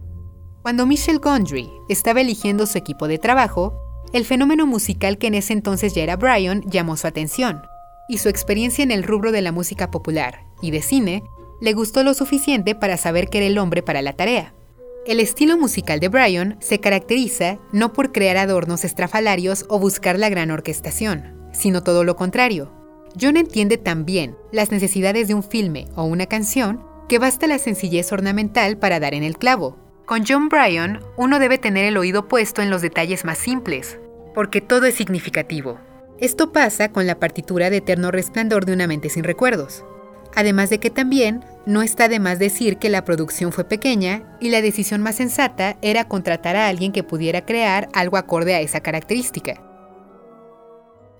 Cuando 0.63 0.87
Michelle 0.87 1.19
Gondry 1.19 1.69
estaba 1.89 2.21
eligiendo 2.21 2.65
su 2.65 2.77
equipo 2.79 3.07
de 3.07 3.19
trabajo, 3.19 3.79
el 4.13 4.25
fenómeno 4.25 4.65
musical 4.65 5.19
que 5.19 5.27
en 5.27 5.35
ese 5.35 5.53
entonces 5.53 5.93
ya 5.93 6.01
era 6.01 6.15
Brian 6.15 6.63
llamó 6.65 6.97
su 6.97 7.05
atención, 7.05 7.61
y 8.09 8.17
su 8.17 8.29
experiencia 8.29 8.83
en 8.83 8.91
el 8.91 9.03
rubro 9.03 9.31
de 9.31 9.43
la 9.43 9.51
música 9.51 9.91
popular 9.91 10.44
y 10.61 10.71
de 10.71 10.81
cine 10.81 11.23
le 11.61 11.73
gustó 11.73 12.03
lo 12.03 12.13
suficiente 12.13 12.75
para 12.75 12.97
saber 12.97 13.29
que 13.29 13.39
era 13.39 13.47
el 13.47 13.57
hombre 13.57 13.81
para 13.81 14.01
la 14.01 14.13
tarea. 14.13 14.53
El 15.05 15.19
estilo 15.19 15.57
musical 15.57 15.99
de 15.99 16.09
Brian 16.09 16.57
se 16.59 16.79
caracteriza 16.79 17.59
no 17.71 17.93
por 17.93 18.11
crear 18.11 18.37
adornos 18.37 18.83
estrafalarios 18.83 19.65
o 19.69 19.79
buscar 19.79 20.17
la 20.17 20.29
gran 20.29 20.49
orquestación, 20.49 21.49
sino 21.53 21.83
todo 21.83 22.03
lo 22.03 22.15
contrario. 22.15 22.71
John 23.19 23.37
entiende 23.37 23.77
también 23.77 24.35
las 24.51 24.71
necesidades 24.71 25.27
de 25.27 25.35
un 25.35 25.43
filme 25.43 25.87
o 25.95 26.03
una 26.03 26.25
canción 26.25 26.83
que 27.07 27.19
basta 27.19 27.47
la 27.47 27.59
sencillez 27.59 28.11
ornamental 28.11 28.77
para 28.77 28.99
dar 28.99 29.13
en 29.13 29.23
el 29.23 29.37
clavo. 29.37 29.77
Con 30.05 30.25
John 30.27 30.49
Bryan, 30.49 31.01
uno 31.17 31.39
debe 31.39 31.57
tener 31.57 31.85
el 31.85 31.97
oído 31.97 32.27
puesto 32.27 32.61
en 32.61 32.69
los 32.69 32.81
detalles 32.81 33.25
más 33.25 33.37
simples, 33.37 33.99
porque 34.33 34.59
todo 34.59 34.85
es 34.85 34.95
significativo. 34.95 35.79
Esto 36.19 36.51
pasa 36.51 36.91
con 36.91 37.07
la 37.07 37.19
partitura 37.19 37.69
de 37.69 37.77
Eterno 37.77 38.11
Resplandor 38.11 38.65
de 38.65 38.73
una 38.73 38.87
mente 38.87 39.09
sin 39.09 39.23
recuerdos. 39.23 39.83
Además 40.35 40.69
de 40.69 40.79
que 40.79 40.89
también 40.89 41.43
no 41.65 41.81
está 41.81 42.09
de 42.09 42.19
más 42.19 42.39
decir 42.39 42.77
que 42.77 42.89
la 42.89 43.05
producción 43.05 43.51
fue 43.51 43.63
pequeña 43.63 44.23
y 44.39 44.49
la 44.49 44.61
decisión 44.61 45.01
más 45.01 45.15
sensata 45.15 45.77
era 45.81 46.07
contratar 46.07 46.55
a 46.55 46.67
alguien 46.67 46.91
que 46.91 47.03
pudiera 47.03 47.45
crear 47.45 47.89
algo 47.93 48.17
acorde 48.17 48.53
a 48.53 48.59
esa 48.59 48.81
característica. 48.81 49.61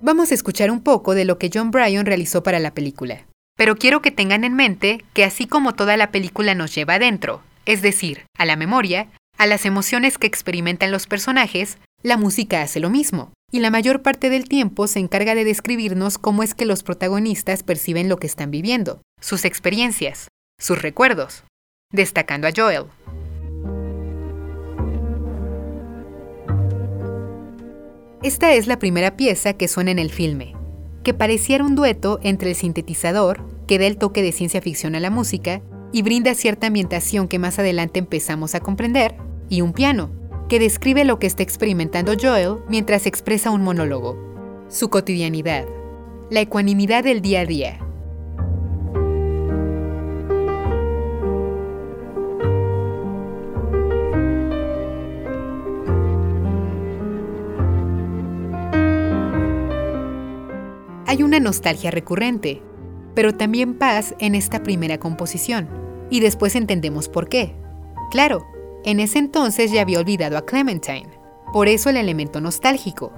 Vamos 0.02 0.32
a 0.32 0.36
escuchar 0.36 0.70
un 0.70 0.82
poco 0.82 1.16
de 1.16 1.26
lo 1.26 1.40
que 1.40 1.50
John 1.52 1.72
Bryan 1.72 2.06
realizó 2.06 2.44
para 2.44 2.60
la 2.60 2.74
película. 2.74 3.26
Pero 3.58 3.78
quiero 3.78 4.02
que 4.02 4.12
tengan 4.12 4.44
en 4.44 4.54
mente 4.54 5.04
que 5.14 5.24
así 5.24 5.48
como 5.48 5.74
toda 5.74 5.96
la 5.96 6.12
película 6.12 6.54
nos 6.54 6.76
lleva 6.76 6.96
adentro, 6.96 7.42
es 7.66 7.82
decir, 7.82 8.26
a 8.38 8.46
la 8.46 8.58
memoria, 8.58 9.08
a 9.38 9.48
las 9.48 9.66
emociones 9.66 10.18
que 10.18 10.28
experimentan 10.28 10.92
los 10.92 11.08
personajes, 11.08 11.78
la 12.04 12.18
música 12.18 12.62
hace 12.62 12.80
lo 12.82 12.90
mismo. 12.90 13.32
Y 13.56 13.60
la 13.60 13.72
mayor 13.72 14.02
parte 14.02 14.30
del 14.30 14.50
tiempo 14.50 14.86
se 14.86 15.00
encarga 15.00 15.34
de 15.34 15.46
describirnos 15.46 16.18
cómo 16.18 16.44
es 16.44 16.54
que 16.54 16.66
los 16.66 16.84
protagonistas 16.84 17.64
perciben 17.64 18.10
lo 18.10 18.18
que 18.18 18.28
están 18.28 18.52
viviendo, 18.52 19.02
sus 19.22 19.46
experiencias, 19.46 20.28
sus 20.60 20.82
recuerdos, 20.82 21.46
destacando 21.90 22.50
a 22.50 22.52
Joel. 22.54 22.88
Esta 28.24 28.54
es 28.54 28.68
la 28.68 28.78
primera 28.78 29.16
pieza 29.16 29.54
que 29.54 29.70
suena 29.70 29.92
en 29.92 30.00
el 30.00 30.12
filme, 30.12 30.54
que 31.06 31.14
pareciera 31.14 31.64
un 31.64 31.76
dueto 31.76 32.20
entre 32.24 32.50
el 32.50 32.56
sintetizador, 32.58 33.42
que 33.68 33.80
da 33.80 33.86
el 33.86 33.96
toque 33.98 34.22
de 34.22 34.34
ciencia 34.34 34.62
ficción 34.62 34.96
a 34.96 35.00
la 35.00 35.12
música 35.12 35.62
y 35.94 36.02
brinda 36.02 36.34
cierta 36.34 36.68
ambientación 36.68 37.30
que 37.30 37.40
más 37.40 37.58
adelante 37.58 38.00
empezamos 38.00 38.54
a 38.54 38.60
comprender, 38.60 39.16
y 39.48 39.62
un 39.62 39.72
piano, 39.72 40.12
que 40.50 40.60
describe 40.60 41.06
lo 41.06 41.20
que 41.20 41.28
está 41.28 41.44
experimentando 41.44 42.14
Joel 42.20 42.60
mientras 42.70 43.06
expresa 43.06 43.52
un 43.52 43.62
monólogo, 43.62 44.18
su 44.70 44.90
cotidianidad, 44.90 45.66
la 46.30 46.42
ecuanimidad 46.42 47.04
del 47.04 47.22
día 47.22 47.42
a 47.42 47.46
día, 47.46 47.80
Hay 61.16 61.24
una 61.24 61.40
nostalgia 61.40 61.92
recurrente, 61.92 62.62
pero 63.14 63.34
también 63.34 63.76
paz 63.76 64.16
en 64.20 64.36
esta 64.36 64.64
primera 64.64 64.98
composición, 64.98 65.70
y 66.10 66.20
después 66.20 66.56
entendemos 66.56 67.08
por 67.08 67.30
qué. 67.30 67.56
Claro, 68.12 68.46
en 68.86 69.00
ese 69.00 69.20
entonces 69.20 69.72
ya 69.72 69.82
había 69.82 70.00
olvidado 70.00 70.38
a 70.38 70.46
Clementine, 70.46 71.10
por 71.52 71.68
eso 71.68 71.90
el 71.90 71.98
elemento 71.98 72.40
nostálgico. 72.40 73.12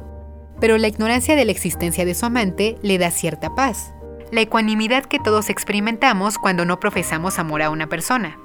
Pero 0.59 0.77
la 0.77 0.87
ignorancia 0.87 1.35
de 1.35 1.45
la 1.45 1.51
existencia 1.51 2.05
de 2.05 2.15
su 2.15 2.25
amante 2.25 2.77
le 2.81 2.97
da 2.97 3.11
cierta 3.11 3.53
paz, 3.53 3.93
la 4.31 4.41
ecuanimidad 4.41 5.05
que 5.05 5.19
todos 5.19 5.49
experimentamos 5.49 6.37
cuando 6.37 6.65
no 6.65 6.79
profesamos 6.79 7.37
amor 7.37 7.61
a 7.61 7.69
una 7.69 7.87
persona. 7.87 8.39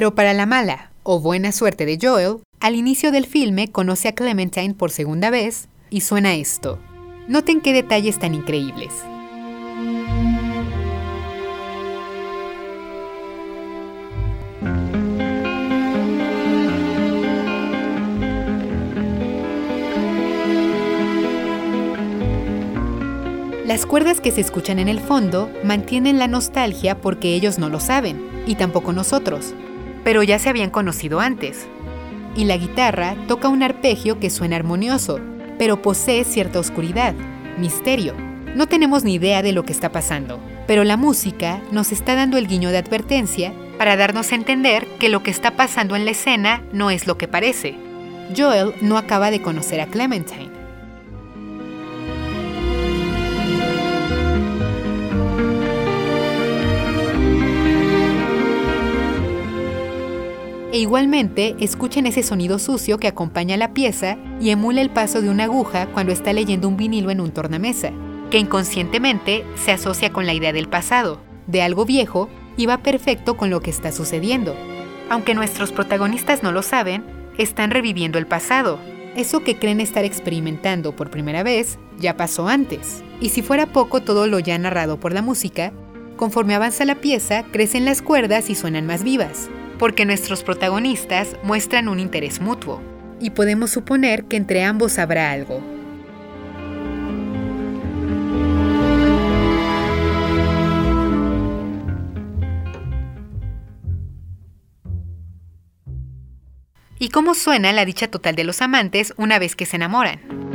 Pero 0.00 0.14
para 0.14 0.32
la 0.32 0.46
mala 0.46 0.92
o 1.02 1.20
buena 1.20 1.52
suerte 1.52 1.84
de 1.84 1.98
Joel, 2.00 2.38
al 2.58 2.74
inicio 2.74 3.12
del 3.12 3.26
filme 3.26 3.68
conoce 3.68 4.08
a 4.08 4.14
Clementine 4.14 4.72
por 4.72 4.90
segunda 4.90 5.28
vez 5.28 5.68
y 5.90 6.00
suena 6.00 6.32
esto. 6.32 6.78
Noten 7.28 7.60
qué 7.60 7.74
detalles 7.74 8.18
tan 8.18 8.34
increíbles. 8.34 8.94
Las 23.66 23.84
cuerdas 23.84 24.22
que 24.22 24.30
se 24.30 24.40
escuchan 24.40 24.78
en 24.78 24.88
el 24.88 25.00
fondo 25.00 25.50
mantienen 25.62 26.18
la 26.18 26.26
nostalgia 26.26 27.02
porque 27.02 27.34
ellos 27.34 27.58
no 27.58 27.68
lo 27.68 27.80
saben, 27.80 28.26
y 28.46 28.54
tampoco 28.54 28.94
nosotros 28.94 29.52
pero 30.04 30.22
ya 30.22 30.38
se 30.38 30.48
habían 30.48 30.70
conocido 30.70 31.20
antes. 31.20 31.66
Y 32.36 32.44
la 32.44 32.56
guitarra 32.56 33.16
toca 33.26 33.48
un 33.48 33.62
arpegio 33.62 34.18
que 34.20 34.30
suena 34.30 34.56
armonioso, 34.56 35.20
pero 35.58 35.82
posee 35.82 36.24
cierta 36.24 36.58
oscuridad, 36.58 37.14
misterio. 37.58 38.14
No 38.54 38.66
tenemos 38.66 39.04
ni 39.04 39.14
idea 39.14 39.42
de 39.42 39.52
lo 39.52 39.64
que 39.64 39.72
está 39.72 39.92
pasando, 39.92 40.40
pero 40.66 40.84
la 40.84 40.96
música 40.96 41.60
nos 41.72 41.92
está 41.92 42.14
dando 42.14 42.38
el 42.38 42.46
guiño 42.46 42.70
de 42.70 42.78
advertencia 42.78 43.52
para 43.78 43.96
darnos 43.96 44.32
a 44.32 44.34
entender 44.34 44.86
que 44.98 45.08
lo 45.08 45.22
que 45.22 45.30
está 45.30 45.52
pasando 45.52 45.96
en 45.96 46.04
la 46.04 46.10
escena 46.12 46.62
no 46.72 46.90
es 46.90 47.06
lo 47.06 47.16
que 47.16 47.28
parece. 47.28 47.74
Joel 48.36 48.74
no 48.80 48.96
acaba 48.98 49.30
de 49.30 49.42
conocer 49.42 49.80
a 49.80 49.86
Clementine. 49.86 50.59
E 60.72 60.78
igualmente 60.78 61.56
escuchen 61.58 62.06
ese 62.06 62.22
sonido 62.22 62.60
sucio 62.60 62.98
que 62.98 63.08
acompaña 63.08 63.56
la 63.56 63.74
pieza 63.74 64.18
y 64.40 64.50
emula 64.50 64.80
el 64.80 64.90
paso 64.90 65.20
de 65.20 65.28
una 65.28 65.44
aguja 65.44 65.86
cuando 65.86 66.12
está 66.12 66.32
leyendo 66.32 66.68
un 66.68 66.76
vinilo 66.76 67.10
en 67.10 67.20
un 67.20 67.32
tornamesa, 67.32 67.90
que 68.30 68.38
inconscientemente 68.38 69.44
se 69.56 69.72
asocia 69.72 70.12
con 70.12 70.26
la 70.26 70.34
idea 70.34 70.52
del 70.52 70.68
pasado, 70.68 71.20
de 71.48 71.62
algo 71.62 71.84
viejo 71.84 72.28
y 72.56 72.66
va 72.66 72.78
perfecto 72.78 73.36
con 73.36 73.50
lo 73.50 73.60
que 73.60 73.70
está 73.70 73.90
sucediendo. 73.90 74.54
Aunque 75.08 75.34
nuestros 75.34 75.72
protagonistas 75.72 76.44
no 76.44 76.52
lo 76.52 76.62
saben, 76.62 77.04
están 77.36 77.72
reviviendo 77.72 78.18
el 78.18 78.28
pasado. 78.28 78.78
Eso 79.16 79.42
que 79.42 79.58
creen 79.58 79.80
estar 79.80 80.04
experimentando 80.04 80.94
por 80.94 81.10
primera 81.10 81.42
vez 81.42 81.80
ya 81.98 82.16
pasó 82.16 82.46
antes. 82.46 83.02
Y 83.20 83.30
si 83.30 83.42
fuera 83.42 83.66
poco 83.66 84.02
todo 84.02 84.28
lo 84.28 84.38
ya 84.38 84.56
narrado 84.56 85.00
por 85.00 85.12
la 85.12 85.22
música, 85.22 85.72
conforme 86.16 86.54
avanza 86.54 86.84
la 86.84 86.94
pieza 86.94 87.42
crecen 87.50 87.84
las 87.84 88.02
cuerdas 88.02 88.50
y 88.50 88.54
suenan 88.54 88.86
más 88.86 89.02
vivas, 89.02 89.50
porque 89.80 90.04
nuestros 90.04 90.42
protagonistas 90.42 91.36
muestran 91.42 91.88
un 91.88 92.00
interés 92.00 92.38
mutuo. 92.38 92.82
Y 93.18 93.30
podemos 93.30 93.70
suponer 93.70 94.24
que 94.24 94.36
entre 94.36 94.62
ambos 94.62 94.98
habrá 94.98 95.30
algo, 95.32 95.62
y 106.98 107.08
cómo 107.08 107.34
suena 107.34 107.72
la 107.72 107.86
dicha 107.86 108.08
total 108.08 108.36
de 108.36 108.44
los 108.44 108.60
amantes 108.60 109.14
una 109.16 109.38
vez 109.38 109.56
que 109.56 109.64
se 109.64 109.76
enamoran. 109.76 110.49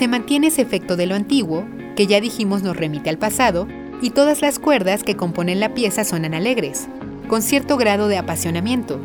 Se 0.00 0.08
mantiene 0.08 0.46
ese 0.46 0.62
efecto 0.62 0.96
de 0.96 1.06
lo 1.06 1.14
antiguo, 1.14 1.66
que 1.94 2.06
ya 2.06 2.22
dijimos 2.22 2.62
nos 2.62 2.74
remite 2.74 3.10
al 3.10 3.18
pasado, 3.18 3.68
y 4.00 4.08
todas 4.08 4.40
las 4.40 4.58
cuerdas 4.58 5.02
que 5.02 5.14
componen 5.14 5.60
la 5.60 5.74
pieza 5.74 6.04
suenan 6.04 6.32
alegres, 6.32 6.88
con 7.28 7.42
cierto 7.42 7.76
grado 7.76 8.08
de 8.08 8.16
apasionamiento. 8.16 8.98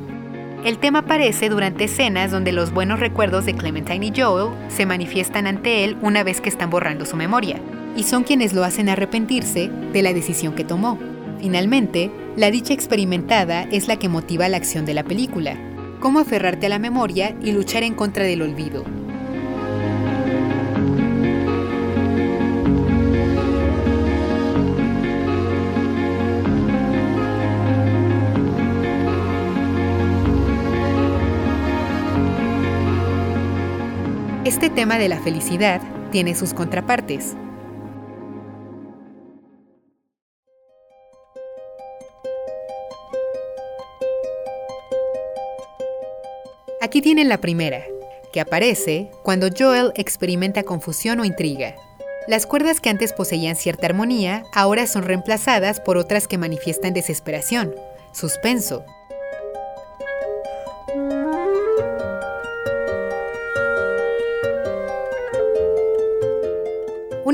El 0.64 0.78
tema 0.78 1.00
aparece 1.00 1.50
durante 1.50 1.84
escenas 1.84 2.32
donde 2.32 2.54
los 2.54 2.74
buenos 2.74 3.02
recuerdos 3.02 3.46
de 3.46 3.56
Clementine 3.56 4.06
y 4.06 4.14
Joel 4.16 4.54
se 4.70 4.86
manifiestan 4.86 5.48
ante 5.48 5.84
él 5.84 5.98
una 6.02 6.24
vez 6.24 6.40
que 6.40 6.48
están 6.48 6.70
borrando 6.70 7.06
su 7.06 7.18
memoria, 7.18 7.60
y 7.98 8.04
son 8.04 8.24
quienes 8.24 8.54
lo 8.54 8.64
hacen 8.64 8.88
arrepentirse 8.88 9.70
de 9.92 10.02
la 10.02 10.14
decisión 10.14 10.56
que 10.56 10.64
tomó. 10.64 10.98
Finalmente, 11.42 12.10
la 12.38 12.52
dicha 12.52 12.74
experimentada 12.74 13.64
es 13.64 13.90
la 13.90 13.98
que 13.98 14.08
motiva 14.08 14.48
la 14.48 14.56
acción 14.56 14.86
de 14.86 14.94
la 14.94 15.04
película, 15.04 15.58
cómo 16.00 16.20
aferrarte 16.20 16.68
a 16.68 16.70
la 16.70 16.80
memoria 16.80 17.36
y 17.44 17.52
luchar 17.52 17.84
en 17.84 17.96
contra 17.96 18.24
del 18.24 18.44
olvido. 18.44 18.86
Este 34.46 34.70
tema 34.70 35.00
de 35.00 35.10
la 35.10 35.20
felicidad 35.20 35.82
tiene 36.12 36.36
sus 36.36 36.54
contrapartes, 36.54 37.36
Aquí 46.80 47.02
tienen 47.02 47.28
la 47.28 47.40
primera, 47.40 47.84
que 48.32 48.40
aparece 48.40 49.10
cuando 49.24 49.48
Joel 49.50 49.92
experimenta 49.96 50.62
confusión 50.62 51.20
o 51.20 51.26
intriga. 51.26 51.74
Las 52.28 52.46
cuerdas 52.46 52.80
que 52.80 52.90
antes 52.90 53.12
poseían 53.14 53.56
cierta 53.56 53.88
armonía 53.88 54.44
ahora 54.54 54.86
son 54.86 55.02
reemplazadas 55.02 55.80
por 55.80 55.98
otras 55.98 56.28
que 56.28 56.38
manifiestan 56.38 56.94
desesperación, 56.94 57.74
suspenso. 58.14 58.86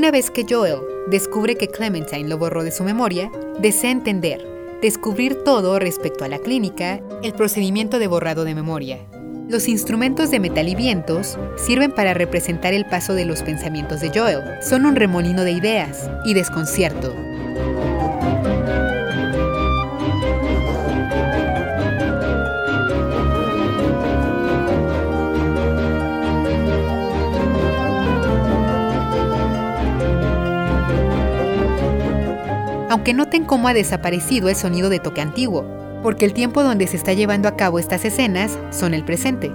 Una 0.02 0.10
vez 0.10 0.32
que 0.32 0.44
Joel 0.44 0.80
descubre 1.06 1.54
que 1.54 1.68
Clementine 1.68 2.28
lo 2.28 2.36
borró 2.36 2.64
de 2.64 2.72
su 2.72 2.82
memoria, 2.82 3.30
desea 3.60 3.92
entender, 3.92 4.44
descubrir 4.82 5.44
todo 5.44 5.78
respecto 5.78 6.24
a 6.24 6.28
la 6.28 6.40
clínica, 6.40 7.00
el 7.22 7.34
procedimiento 7.34 8.00
de 8.00 8.08
borrado 8.08 8.42
de 8.42 8.56
memoria, 8.56 8.98
los 9.48 9.68
instrumentos 9.68 10.30
de 10.30 10.40
metal 10.40 10.66
y 10.68 10.74
vientos 10.74 11.38
sirven 11.56 11.92
para 11.92 12.14
representar 12.14 12.72
el 12.72 12.86
paso 12.86 13.12
de 13.14 13.26
los 13.26 13.42
pensamientos 13.42 14.00
de 14.00 14.08
Joel. 14.08 14.40
Son 14.62 14.86
un 14.86 14.96
remolino 14.96 15.44
de 15.44 15.52
ideas 15.52 16.10
y 16.24 16.32
desconcierto. 16.32 17.14
Aunque 32.92 33.14
noten 33.14 33.46
cómo 33.46 33.68
ha 33.68 33.72
desaparecido 33.72 34.50
el 34.50 34.54
sonido 34.54 34.90
de 34.90 34.98
toque 34.98 35.22
antiguo, 35.22 35.64
porque 36.02 36.26
el 36.26 36.34
tiempo 36.34 36.62
donde 36.62 36.86
se 36.86 36.98
está 36.98 37.14
llevando 37.14 37.48
a 37.48 37.56
cabo 37.56 37.78
estas 37.78 38.04
escenas 38.04 38.58
son 38.70 38.92
el 38.92 39.02
presente. 39.02 39.50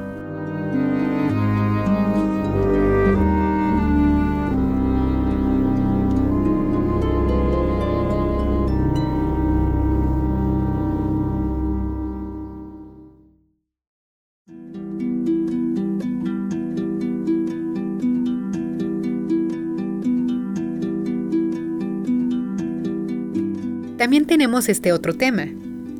Tenemos 24.28 24.68
este 24.68 24.92
otro 24.92 25.14
tema, 25.14 25.46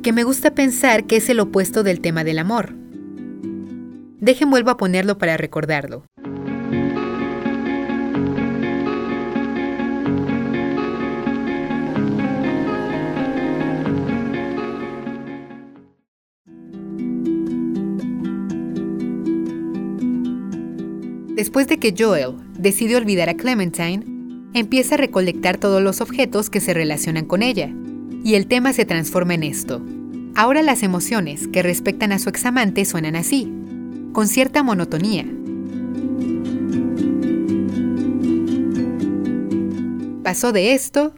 que 0.02 0.12
me 0.12 0.22
gusta 0.22 0.54
pensar 0.54 1.04
que 1.04 1.16
es 1.16 1.30
el 1.30 1.40
opuesto 1.40 1.82
del 1.82 2.02
tema 2.02 2.24
del 2.24 2.38
amor. 2.38 2.74
Dejen 4.20 4.50
vuelvo 4.50 4.70
a 4.70 4.76
ponerlo 4.76 5.16
para 5.16 5.38
recordarlo. 5.38 6.04
Después 21.34 21.66
de 21.66 21.78
que 21.78 21.94
Joel 21.96 22.34
decide 22.58 22.96
olvidar 22.96 23.30
a 23.30 23.34
Clementine, 23.34 24.04
empieza 24.52 24.96
a 24.96 24.98
recolectar 24.98 25.56
todos 25.56 25.82
los 25.82 26.02
objetos 26.02 26.50
que 26.50 26.60
se 26.60 26.74
relacionan 26.74 27.24
con 27.24 27.42
ella, 27.42 27.72
y 28.24 28.34
el 28.34 28.46
tema 28.46 28.72
se 28.72 28.84
transforma 28.84 29.34
en 29.34 29.42
esto. 29.42 29.82
Ahora 30.34 30.62
las 30.62 30.82
emociones 30.82 31.48
que 31.48 31.62
respectan 31.62 32.12
a 32.12 32.18
su 32.18 32.28
examante 32.28 32.84
suenan 32.84 33.16
así, 33.16 33.52
con 34.12 34.28
cierta 34.28 34.62
monotonía. 34.62 35.26
Pasó 40.22 40.52
de 40.52 40.74
esto 40.74 41.14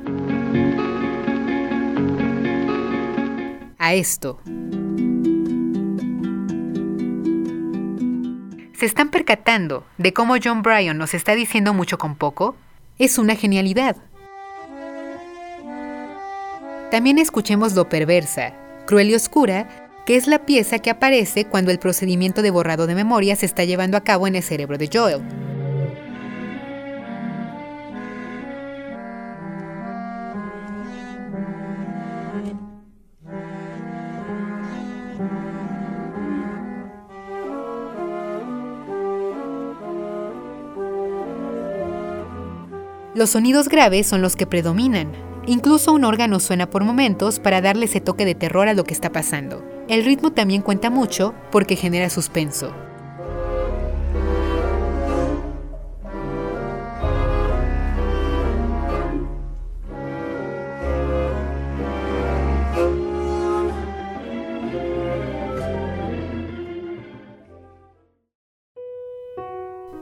a 3.79 3.95
esto. 3.95 4.39
¿Se 8.75 8.87
están 8.87 9.11
percatando 9.11 9.85
de 9.99 10.15
cómo 10.15 10.37
John 10.43 10.63
Bryan 10.63 10.97
nos 10.97 11.13
está 11.13 11.35
diciendo 11.35 11.75
mucho 11.75 11.99
con 11.99 12.15
poco? 12.15 12.57
Es 12.99 13.19
una 13.19 13.35
genialidad. 13.35 13.97
También 16.91 17.19
escuchemos 17.19 17.75
lo 17.75 17.89
perversa, 17.89 18.53
cruel 18.85 19.11
y 19.11 19.15
oscura, 19.15 19.69
que 20.07 20.17
es 20.17 20.27
la 20.27 20.41
pieza 20.41 20.81
que 20.81 20.91
aparece 20.91 21.45
cuando 21.45 21.71
el 21.71 21.79
procedimiento 21.79 22.43
de 22.43 22.51
borrado 22.51 22.89
de 22.89 22.97
memoria 22.97 23.37
se 23.37 23.47
está 23.47 23.63
llevando 23.65 23.97
a 23.97 24.01
cabo 24.01 24.27
en 24.27 24.35
el 24.35 24.43
cerebro 24.43 24.77
de 24.77 24.91
Joel. 24.93 25.23
Los 43.15 43.31
sonidos 43.31 43.69
graves 43.69 44.09
son 44.09 44.23
los 44.23 44.35
que 44.35 44.47
predominan, 44.47 45.30
Incluso 45.51 45.93
un 45.93 46.05
órgano 46.05 46.39
suena 46.39 46.71
por 46.71 46.85
momentos 46.85 47.41
para 47.41 47.61
darle 47.61 47.87
ese 47.87 48.01
toque 48.01 48.25
de 48.25 48.37
terror 48.37 48.69
a 48.69 48.73
lo 48.73 48.85
que 48.85 48.95
está 48.95 49.11
pasando. 49.11 49.65
El 49.89 50.05
ritmo 50.05 50.31
también 50.31 50.63
cuenta 50.63 50.91
mucho 50.91 51.35
porque 51.51 51.75
genera 51.75 52.09
suspenso. 52.09 52.73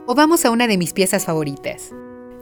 O 0.05 0.13
vamos 0.13 0.45
a 0.45 0.51
una 0.51 0.67
de 0.67 0.77
mis 0.77 0.93
piezas 0.93 1.25
favoritas, 1.25 1.91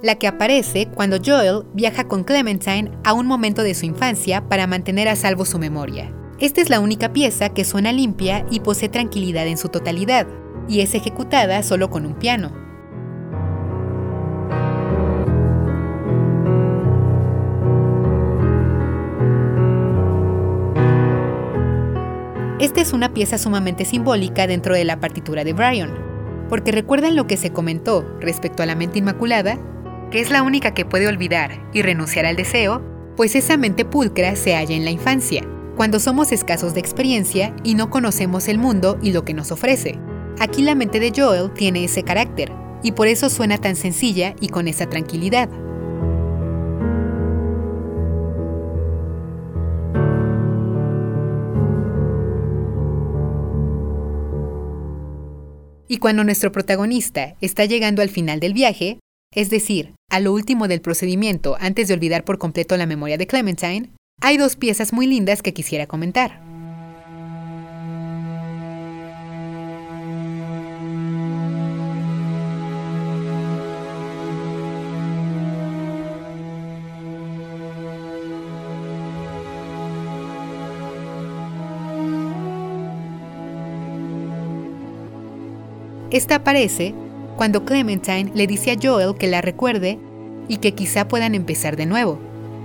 la 0.04 0.16
que 0.16 0.28
aparece 0.28 0.88
cuando 0.94 1.18
Joel 1.24 1.64
viaja 1.74 2.08
con 2.08 2.24
Clementine 2.24 2.92
a 3.04 3.14
un 3.14 3.26
momento 3.26 3.64
de 3.64 3.74
su 3.74 3.86
infancia 3.86 4.48
para 4.48 4.68
mantener 4.68 5.08
a 5.08 5.16
salvo 5.16 5.46
su 5.46 5.58
memoria. 5.60 6.14
Esta 6.40 6.62
es 6.62 6.70
la 6.70 6.80
única 6.80 7.14
pieza 7.14 7.50
que 7.50 7.66
suena 7.66 7.92
limpia 7.92 8.46
y 8.52 8.60
posee 8.60 8.90
tranquilidad 8.90 9.48
en 9.48 9.58
su 9.58 9.70
totalidad, 9.70 10.28
y 10.68 10.82
es 10.82 10.94
ejecutada 10.94 11.64
solo 11.64 11.90
con 11.90 12.06
un 12.06 12.14
piano. 12.14 12.52
Esta 22.60 22.82
es 22.82 22.94
una 22.94 23.14
pieza 23.14 23.38
sumamente 23.38 23.86
simbólica 23.86 24.46
dentro 24.46 24.76
de 24.76 24.84
la 24.84 25.00
partitura 25.00 25.44
de 25.44 25.54
Brian, 25.54 25.94
porque 26.50 26.72
recuerdan 26.72 27.16
lo 27.16 27.26
que 27.26 27.38
se 27.38 27.52
comentó 27.52 28.06
respecto 28.20 28.62
a 28.62 28.66
la 28.66 28.76
mente 28.76 29.00
inmaculada, 29.00 29.58
que 30.12 30.20
es 30.22 30.32
la 30.32 30.44
única 30.44 30.74
que 30.74 30.86
puede 30.86 31.08
olvidar 31.08 31.70
y 31.74 31.82
renunciar 31.82 32.26
al 32.26 32.36
deseo, 32.36 32.82
pues 33.16 33.36
esa 33.36 33.58
mente 33.58 33.86
pulcra 33.86 34.36
se 34.36 34.56
halla 34.56 34.76
en 34.76 34.86
la 34.86 34.92
infancia, 34.92 35.44
cuando 35.76 36.00
somos 36.00 36.32
escasos 36.32 36.74
de 36.74 36.80
experiencia 36.80 37.56
y 37.64 37.76
no 37.76 37.90
conocemos 37.90 38.48
el 38.48 38.58
mundo 38.58 38.98
y 39.02 39.12
lo 39.12 39.26
que 39.26 39.34
nos 39.34 39.52
ofrece. 39.52 40.00
Aquí 40.40 40.62
la 40.62 40.76
mente 40.76 41.00
de 41.00 41.12
Joel 41.16 41.52
tiene 41.52 41.84
ese 41.84 42.04
carácter, 42.04 42.52
y 42.84 42.92
por 42.92 43.08
eso 43.08 43.30
suena 43.30 43.58
tan 43.58 43.76
sencilla 43.76 44.36
y 44.40 44.50
con 44.50 44.68
esa 44.68 44.88
tranquilidad. 44.88 45.50
Y 55.90 55.98
cuando 55.98 56.24
nuestro 56.24 56.52
protagonista 56.52 57.36
está 57.42 57.66
llegando 57.66 58.02
al 58.02 58.10
final 58.10 58.40
del 58.40 58.54
viaje, 58.54 59.00
es 59.34 59.50
decir, 59.50 59.94
a 60.10 60.20
lo 60.20 60.34
último 60.34 60.68
del 60.68 60.82
procedimiento 60.82 61.58
antes 61.60 61.88
de 61.88 61.94
olvidar 61.94 62.24
por 62.24 62.38
completo 62.38 62.78
la 62.78 62.86
memoria 62.86 63.18
de 63.18 63.28
Clementine, 63.28 63.92
hay 64.22 64.38
dos 64.38 64.56
piezas 64.56 64.94
muy 64.94 65.08
lindas 65.08 65.42
que 65.42 65.54
quisiera 65.54 65.86
comentar. 65.88 66.42
Esta 86.10 86.36
aparece 86.36 86.96
cuando 87.38 87.64
Clementine 87.64 88.32
le 88.34 88.48
dice 88.48 88.72
a 88.72 88.78
Joel 88.82 89.16
que 89.16 89.28
la 89.28 89.42
recuerde 89.42 90.00
y 90.48 90.58
que 90.58 90.74
quizá 90.74 91.08
puedan 91.08 91.36
empezar 91.36 91.78
de 91.78 91.86
nuevo. 91.86 92.20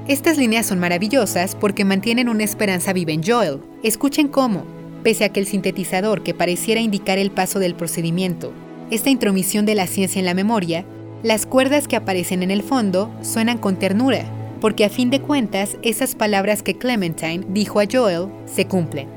Estas 0.08 0.38
líneas 0.38 0.66
son 0.66 0.80
maravillosas 0.80 1.54
porque 1.54 1.84
mantienen 1.84 2.28
una 2.28 2.42
esperanza 2.42 2.92
viva 2.92 3.12
en 3.12 3.22
Joel. 3.22 3.60
Escuchen 3.84 4.28
cómo, 4.28 4.64
pese 5.04 5.24
a 5.24 5.28
que 5.28 5.40
el 5.40 5.46
sintetizador 5.46 6.22
que 6.22 6.34
pareciera 6.34 6.80
indicar 6.80 7.18
el 7.18 7.30
paso 7.30 7.58
del 7.58 7.74
procedimiento, 7.74 8.52
esta 8.90 9.10
intromisión 9.10 9.66
de 9.66 9.74
la 9.74 9.86
ciencia 9.86 10.18
en 10.18 10.26
la 10.26 10.34
memoria, 10.34 10.84
las 11.22 11.46
cuerdas 11.46 11.86
que 11.86 11.96
aparecen 11.96 12.42
en 12.42 12.50
el 12.50 12.62
fondo 12.62 13.12
suenan 13.22 13.58
con 13.58 13.76
ternura, 13.76 14.24
porque 14.60 14.84
a 14.84 14.90
fin 14.90 15.10
de 15.10 15.20
cuentas 15.20 15.76
esas 15.82 16.14
palabras 16.14 16.62
que 16.62 16.78
Clementine 16.78 17.44
dijo 17.48 17.78
a 17.78 17.84
Joel 17.90 18.28
se 18.46 18.66
cumplen. 18.66 19.08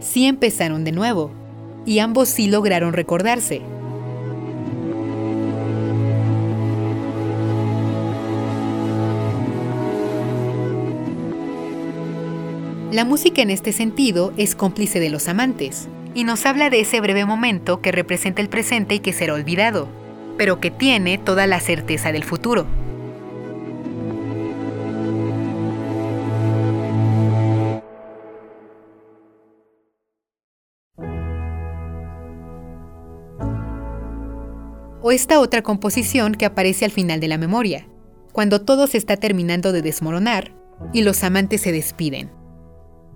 Sí 0.00 0.26
empezaron 0.26 0.84
de 0.84 0.92
nuevo, 0.92 1.30
y 1.86 2.00
ambos 2.00 2.28
sí 2.28 2.48
lograron 2.48 2.92
recordarse. 2.92 3.62
La 12.94 13.04
música 13.04 13.42
en 13.42 13.50
este 13.50 13.72
sentido 13.72 14.32
es 14.36 14.54
cómplice 14.54 15.00
de 15.00 15.10
los 15.10 15.26
amantes, 15.26 15.88
y 16.14 16.22
nos 16.22 16.46
habla 16.46 16.70
de 16.70 16.78
ese 16.78 17.00
breve 17.00 17.24
momento 17.24 17.80
que 17.80 17.90
representa 17.90 18.40
el 18.40 18.48
presente 18.48 18.94
y 18.94 19.00
que 19.00 19.12
será 19.12 19.34
olvidado, 19.34 19.88
pero 20.38 20.60
que 20.60 20.70
tiene 20.70 21.18
toda 21.18 21.48
la 21.48 21.58
certeza 21.58 22.12
del 22.12 22.22
futuro. 22.22 22.68
o 35.06 35.12
esta 35.12 35.40
otra 35.40 35.62
composición 35.62 36.34
que 36.34 36.46
aparece 36.46 36.84
al 36.86 36.90
final 36.90 37.20
de 37.20 37.28
la 37.28 37.36
memoria, 37.38 37.86
cuando 38.32 38.62
todo 38.62 38.86
se 38.86 38.96
está 38.96 39.18
terminando 39.18 39.72
de 39.72 39.82
desmoronar 39.82 40.52
y 40.94 41.02
los 41.02 41.24
amantes 41.24 41.60
se 41.60 41.72
despiden. 41.72 42.43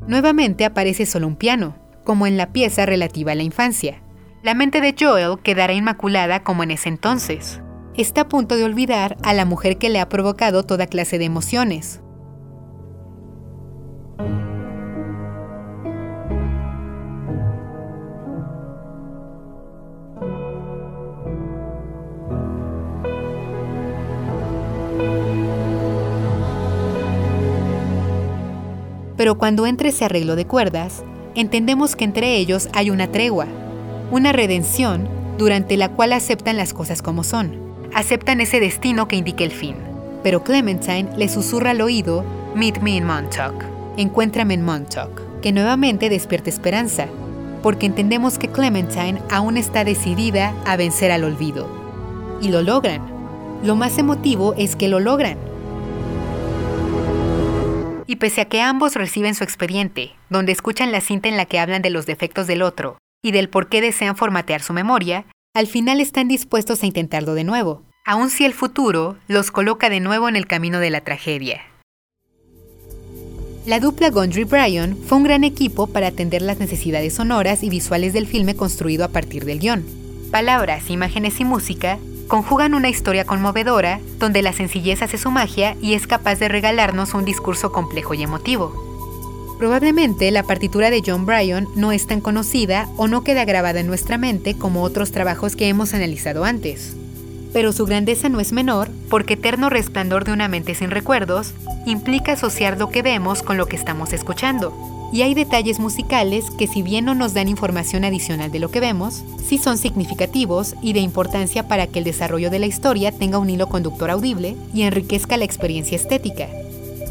Nuevamente 0.06 0.64
aparece 0.64 1.06
solo 1.06 1.26
un 1.26 1.36
piano, 1.36 1.76
como 2.04 2.26
en 2.26 2.36
la 2.36 2.52
pieza 2.52 2.86
relativa 2.86 3.32
a 3.32 3.34
la 3.34 3.42
infancia. 3.42 4.02
La 4.42 4.54
mente 4.54 4.80
de 4.80 4.94
Joel 4.98 5.38
quedará 5.42 5.72
inmaculada 5.72 6.42
como 6.42 6.62
en 6.62 6.70
ese 6.70 6.88
entonces. 6.88 7.60
Está 7.94 8.22
a 8.22 8.28
punto 8.28 8.56
de 8.56 8.64
olvidar 8.64 9.16
a 9.22 9.34
la 9.34 9.44
mujer 9.44 9.76
que 9.78 9.90
le 9.90 10.00
ha 10.00 10.08
provocado 10.08 10.62
toda 10.62 10.86
clase 10.86 11.18
de 11.18 11.24
emociones, 11.24 12.00
pero 29.18 29.36
cuando 29.36 29.66
entra 29.66 29.88
ese 29.88 30.04
arreglo 30.06 30.36
de 30.36 30.46
cuerdas, 30.46 31.02
entendemos 31.34 31.96
que 31.96 32.04
entre 32.04 32.36
ellos 32.36 32.68
hay 32.72 32.88
una 32.88 33.08
tregua, 33.08 33.46
una 34.12 34.32
redención 34.32 35.08
durante 35.36 35.76
la 35.76 35.90
cual 35.90 36.12
aceptan 36.12 36.56
las 36.56 36.72
cosas 36.72 37.02
como 37.02 37.24
son, 37.24 37.58
aceptan 37.92 38.40
ese 38.40 38.60
destino 38.60 39.08
que 39.08 39.16
indica 39.16 39.42
el 39.42 39.50
fin. 39.50 39.74
Pero 40.22 40.44
Clementine 40.44 41.08
le 41.16 41.28
susurra 41.28 41.72
al 41.72 41.80
oído, 41.80 42.24
Meet 42.54 42.80
me 42.80 42.92
in 42.92 43.04
Montauk, 43.04 43.64
encuéntrame 43.96 44.54
en 44.54 44.64
Montauk, 44.64 45.20
que 45.42 45.52
nuevamente 45.52 46.08
despierta 46.08 46.48
esperanza, 46.48 47.06
porque 47.60 47.86
entendemos 47.86 48.38
que 48.38 48.48
Clementine 48.48 49.20
aún 49.30 49.56
está 49.56 49.82
decidida 49.82 50.54
a 50.64 50.76
vencer 50.76 51.10
al 51.10 51.24
olvido. 51.24 51.68
Y 52.40 52.50
lo 52.50 52.62
logran. 52.62 53.02
Lo 53.64 53.74
más 53.74 53.98
emotivo 53.98 54.54
es 54.54 54.76
que 54.76 54.86
lo 54.86 55.00
logran 55.00 55.47
y 58.08 58.16
pese 58.16 58.40
a 58.40 58.46
que 58.46 58.62
ambos 58.62 58.94
reciben 58.94 59.34
su 59.34 59.44
expediente, 59.44 60.12
donde 60.30 60.50
escuchan 60.50 60.90
la 60.90 61.02
cinta 61.02 61.28
en 61.28 61.36
la 61.36 61.44
que 61.44 61.60
hablan 61.60 61.82
de 61.82 61.90
los 61.90 62.06
defectos 62.06 62.46
del 62.46 62.62
otro 62.62 62.96
y 63.22 63.32
del 63.32 63.50
por 63.50 63.68
qué 63.68 63.82
desean 63.82 64.16
formatear 64.16 64.62
su 64.62 64.72
memoria, 64.72 65.26
al 65.54 65.66
final 65.66 66.00
están 66.00 66.26
dispuestos 66.26 66.82
a 66.82 66.86
intentarlo 66.86 67.34
de 67.34 67.44
nuevo, 67.44 67.82
aun 68.06 68.30
si 68.30 68.46
el 68.46 68.54
futuro 68.54 69.18
los 69.28 69.50
coloca 69.50 69.90
de 69.90 70.00
nuevo 70.00 70.26
en 70.28 70.36
el 70.36 70.46
camino 70.46 70.80
de 70.80 70.88
la 70.88 71.02
tragedia. 71.02 71.60
La 73.66 73.78
dupla 73.78 74.08
Gondry 74.08 74.44
Bryan 74.44 74.96
fue 74.96 75.18
un 75.18 75.24
gran 75.24 75.44
equipo 75.44 75.86
para 75.88 76.06
atender 76.06 76.40
las 76.40 76.58
necesidades 76.58 77.12
sonoras 77.12 77.62
y 77.62 77.68
visuales 77.68 78.14
del 78.14 78.26
filme 78.26 78.56
construido 78.56 79.04
a 79.04 79.08
partir 79.08 79.44
del 79.44 79.58
guion. 79.58 79.84
Palabras, 80.30 80.88
imágenes 80.88 81.38
y 81.40 81.44
música 81.44 81.98
conjugan 82.28 82.74
una 82.74 82.90
historia 82.90 83.24
conmovedora 83.24 84.00
donde 84.18 84.42
la 84.42 84.52
sencillez 84.52 85.02
hace 85.02 85.18
su 85.18 85.30
magia 85.30 85.76
y 85.80 85.94
es 85.94 86.06
capaz 86.06 86.38
de 86.38 86.48
regalarnos 86.48 87.14
un 87.14 87.24
discurso 87.24 87.72
complejo 87.72 88.14
y 88.14 88.22
emotivo. 88.22 88.86
Probablemente 89.58 90.30
la 90.30 90.44
partitura 90.44 90.90
de 90.90 91.02
John 91.04 91.26
Bryan 91.26 91.66
no 91.74 91.90
es 91.90 92.06
tan 92.06 92.20
conocida 92.20 92.88
o 92.96 93.08
no 93.08 93.24
queda 93.24 93.44
grabada 93.44 93.80
en 93.80 93.88
nuestra 93.88 94.18
mente 94.18 94.54
como 94.54 94.82
otros 94.82 95.10
trabajos 95.10 95.56
que 95.56 95.68
hemos 95.68 95.94
analizado 95.94 96.44
antes. 96.44 96.94
Pero 97.52 97.72
su 97.72 97.86
grandeza 97.86 98.28
no 98.28 98.40
es 98.40 98.52
menor 98.52 98.88
porque 99.08 99.34
Eterno 99.34 99.70
Resplandor 99.70 100.24
de 100.24 100.32
una 100.32 100.48
mente 100.48 100.74
sin 100.74 100.90
recuerdos 100.90 101.54
implica 101.86 102.32
asociar 102.32 102.78
lo 102.78 102.90
que 102.90 103.02
vemos 103.02 103.42
con 103.42 103.56
lo 103.56 103.66
que 103.66 103.76
estamos 103.76 104.12
escuchando, 104.12 104.97
y 105.12 105.22
hay 105.22 105.34
detalles 105.34 105.80
musicales 105.80 106.50
que 106.50 106.66
si 106.66 106.82
bien 106.82 107.04
no 107.04 107.14
nos 107.14 107.34
dan 107.34 107.48
información 107.48 108.04
adicional 108.04 108.50
de 108.50 108.58
lo 108.58 108.70
que 108.70 108.80
vemos, 108.80 109.24
sí 109.46 109.58
son 109.58 109.78
significativos 109.78 110.74
y 110.82 110.92
de 110.92 111.00
importancia 111.00 111.66
para 111.66 111.86
que 111.86 112.00
el 112.00 112.04
desarrollo 112.04 112.50
de 112.50 112.58
la 112.58 112.66
historia 112.66 113.12
tenga 113.12 113.38
un 113.38 113.50
hilo 113.50 113.68
conductor 113.68 114.10
audible 114.10 114.56
y 114.74 114.82
enriquezca 114.82 115.36
la 115.36 115.44
experiencia 115.44 115.96
estética. 115.96 116.48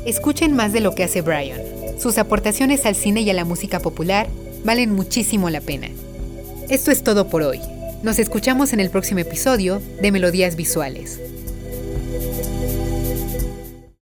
Escuchen 0.05 0.53
más 0.55 0.73
de 0.73 0.79
lo 0.79 0.93
que 0.93 1.03
hace 1.03 1.21
Brian. 1.21 1.59
Sus 1.99 2.17
aportaciones 2.17 2.85
al 2.85 2.95
cine 2.95 3.21
y 3.21 3.29
a 3.29 3.33
la 3.33 3.45
música 3.45 3.79
popular 3.79 4.27
valen 4.63 4.93
muchísimo 4.93 5.49
la 5.49 5.61
pena. 5.61 5.89
Esto 6.69 6.91
es 6.91 7.03
todo 7.03 7.27
por 7.29 7.41
hoy. 7.41 7.59
Nos 8.03 8.19
escuchamos 8.19 8.73
en 8.73 8.79
el 8.79 8.91
próximo 8.91 9.21
episodio 9.21 9.81
de 10.01 10.11
Melodías 10.11 10.55
Visuales. 10.55 11.19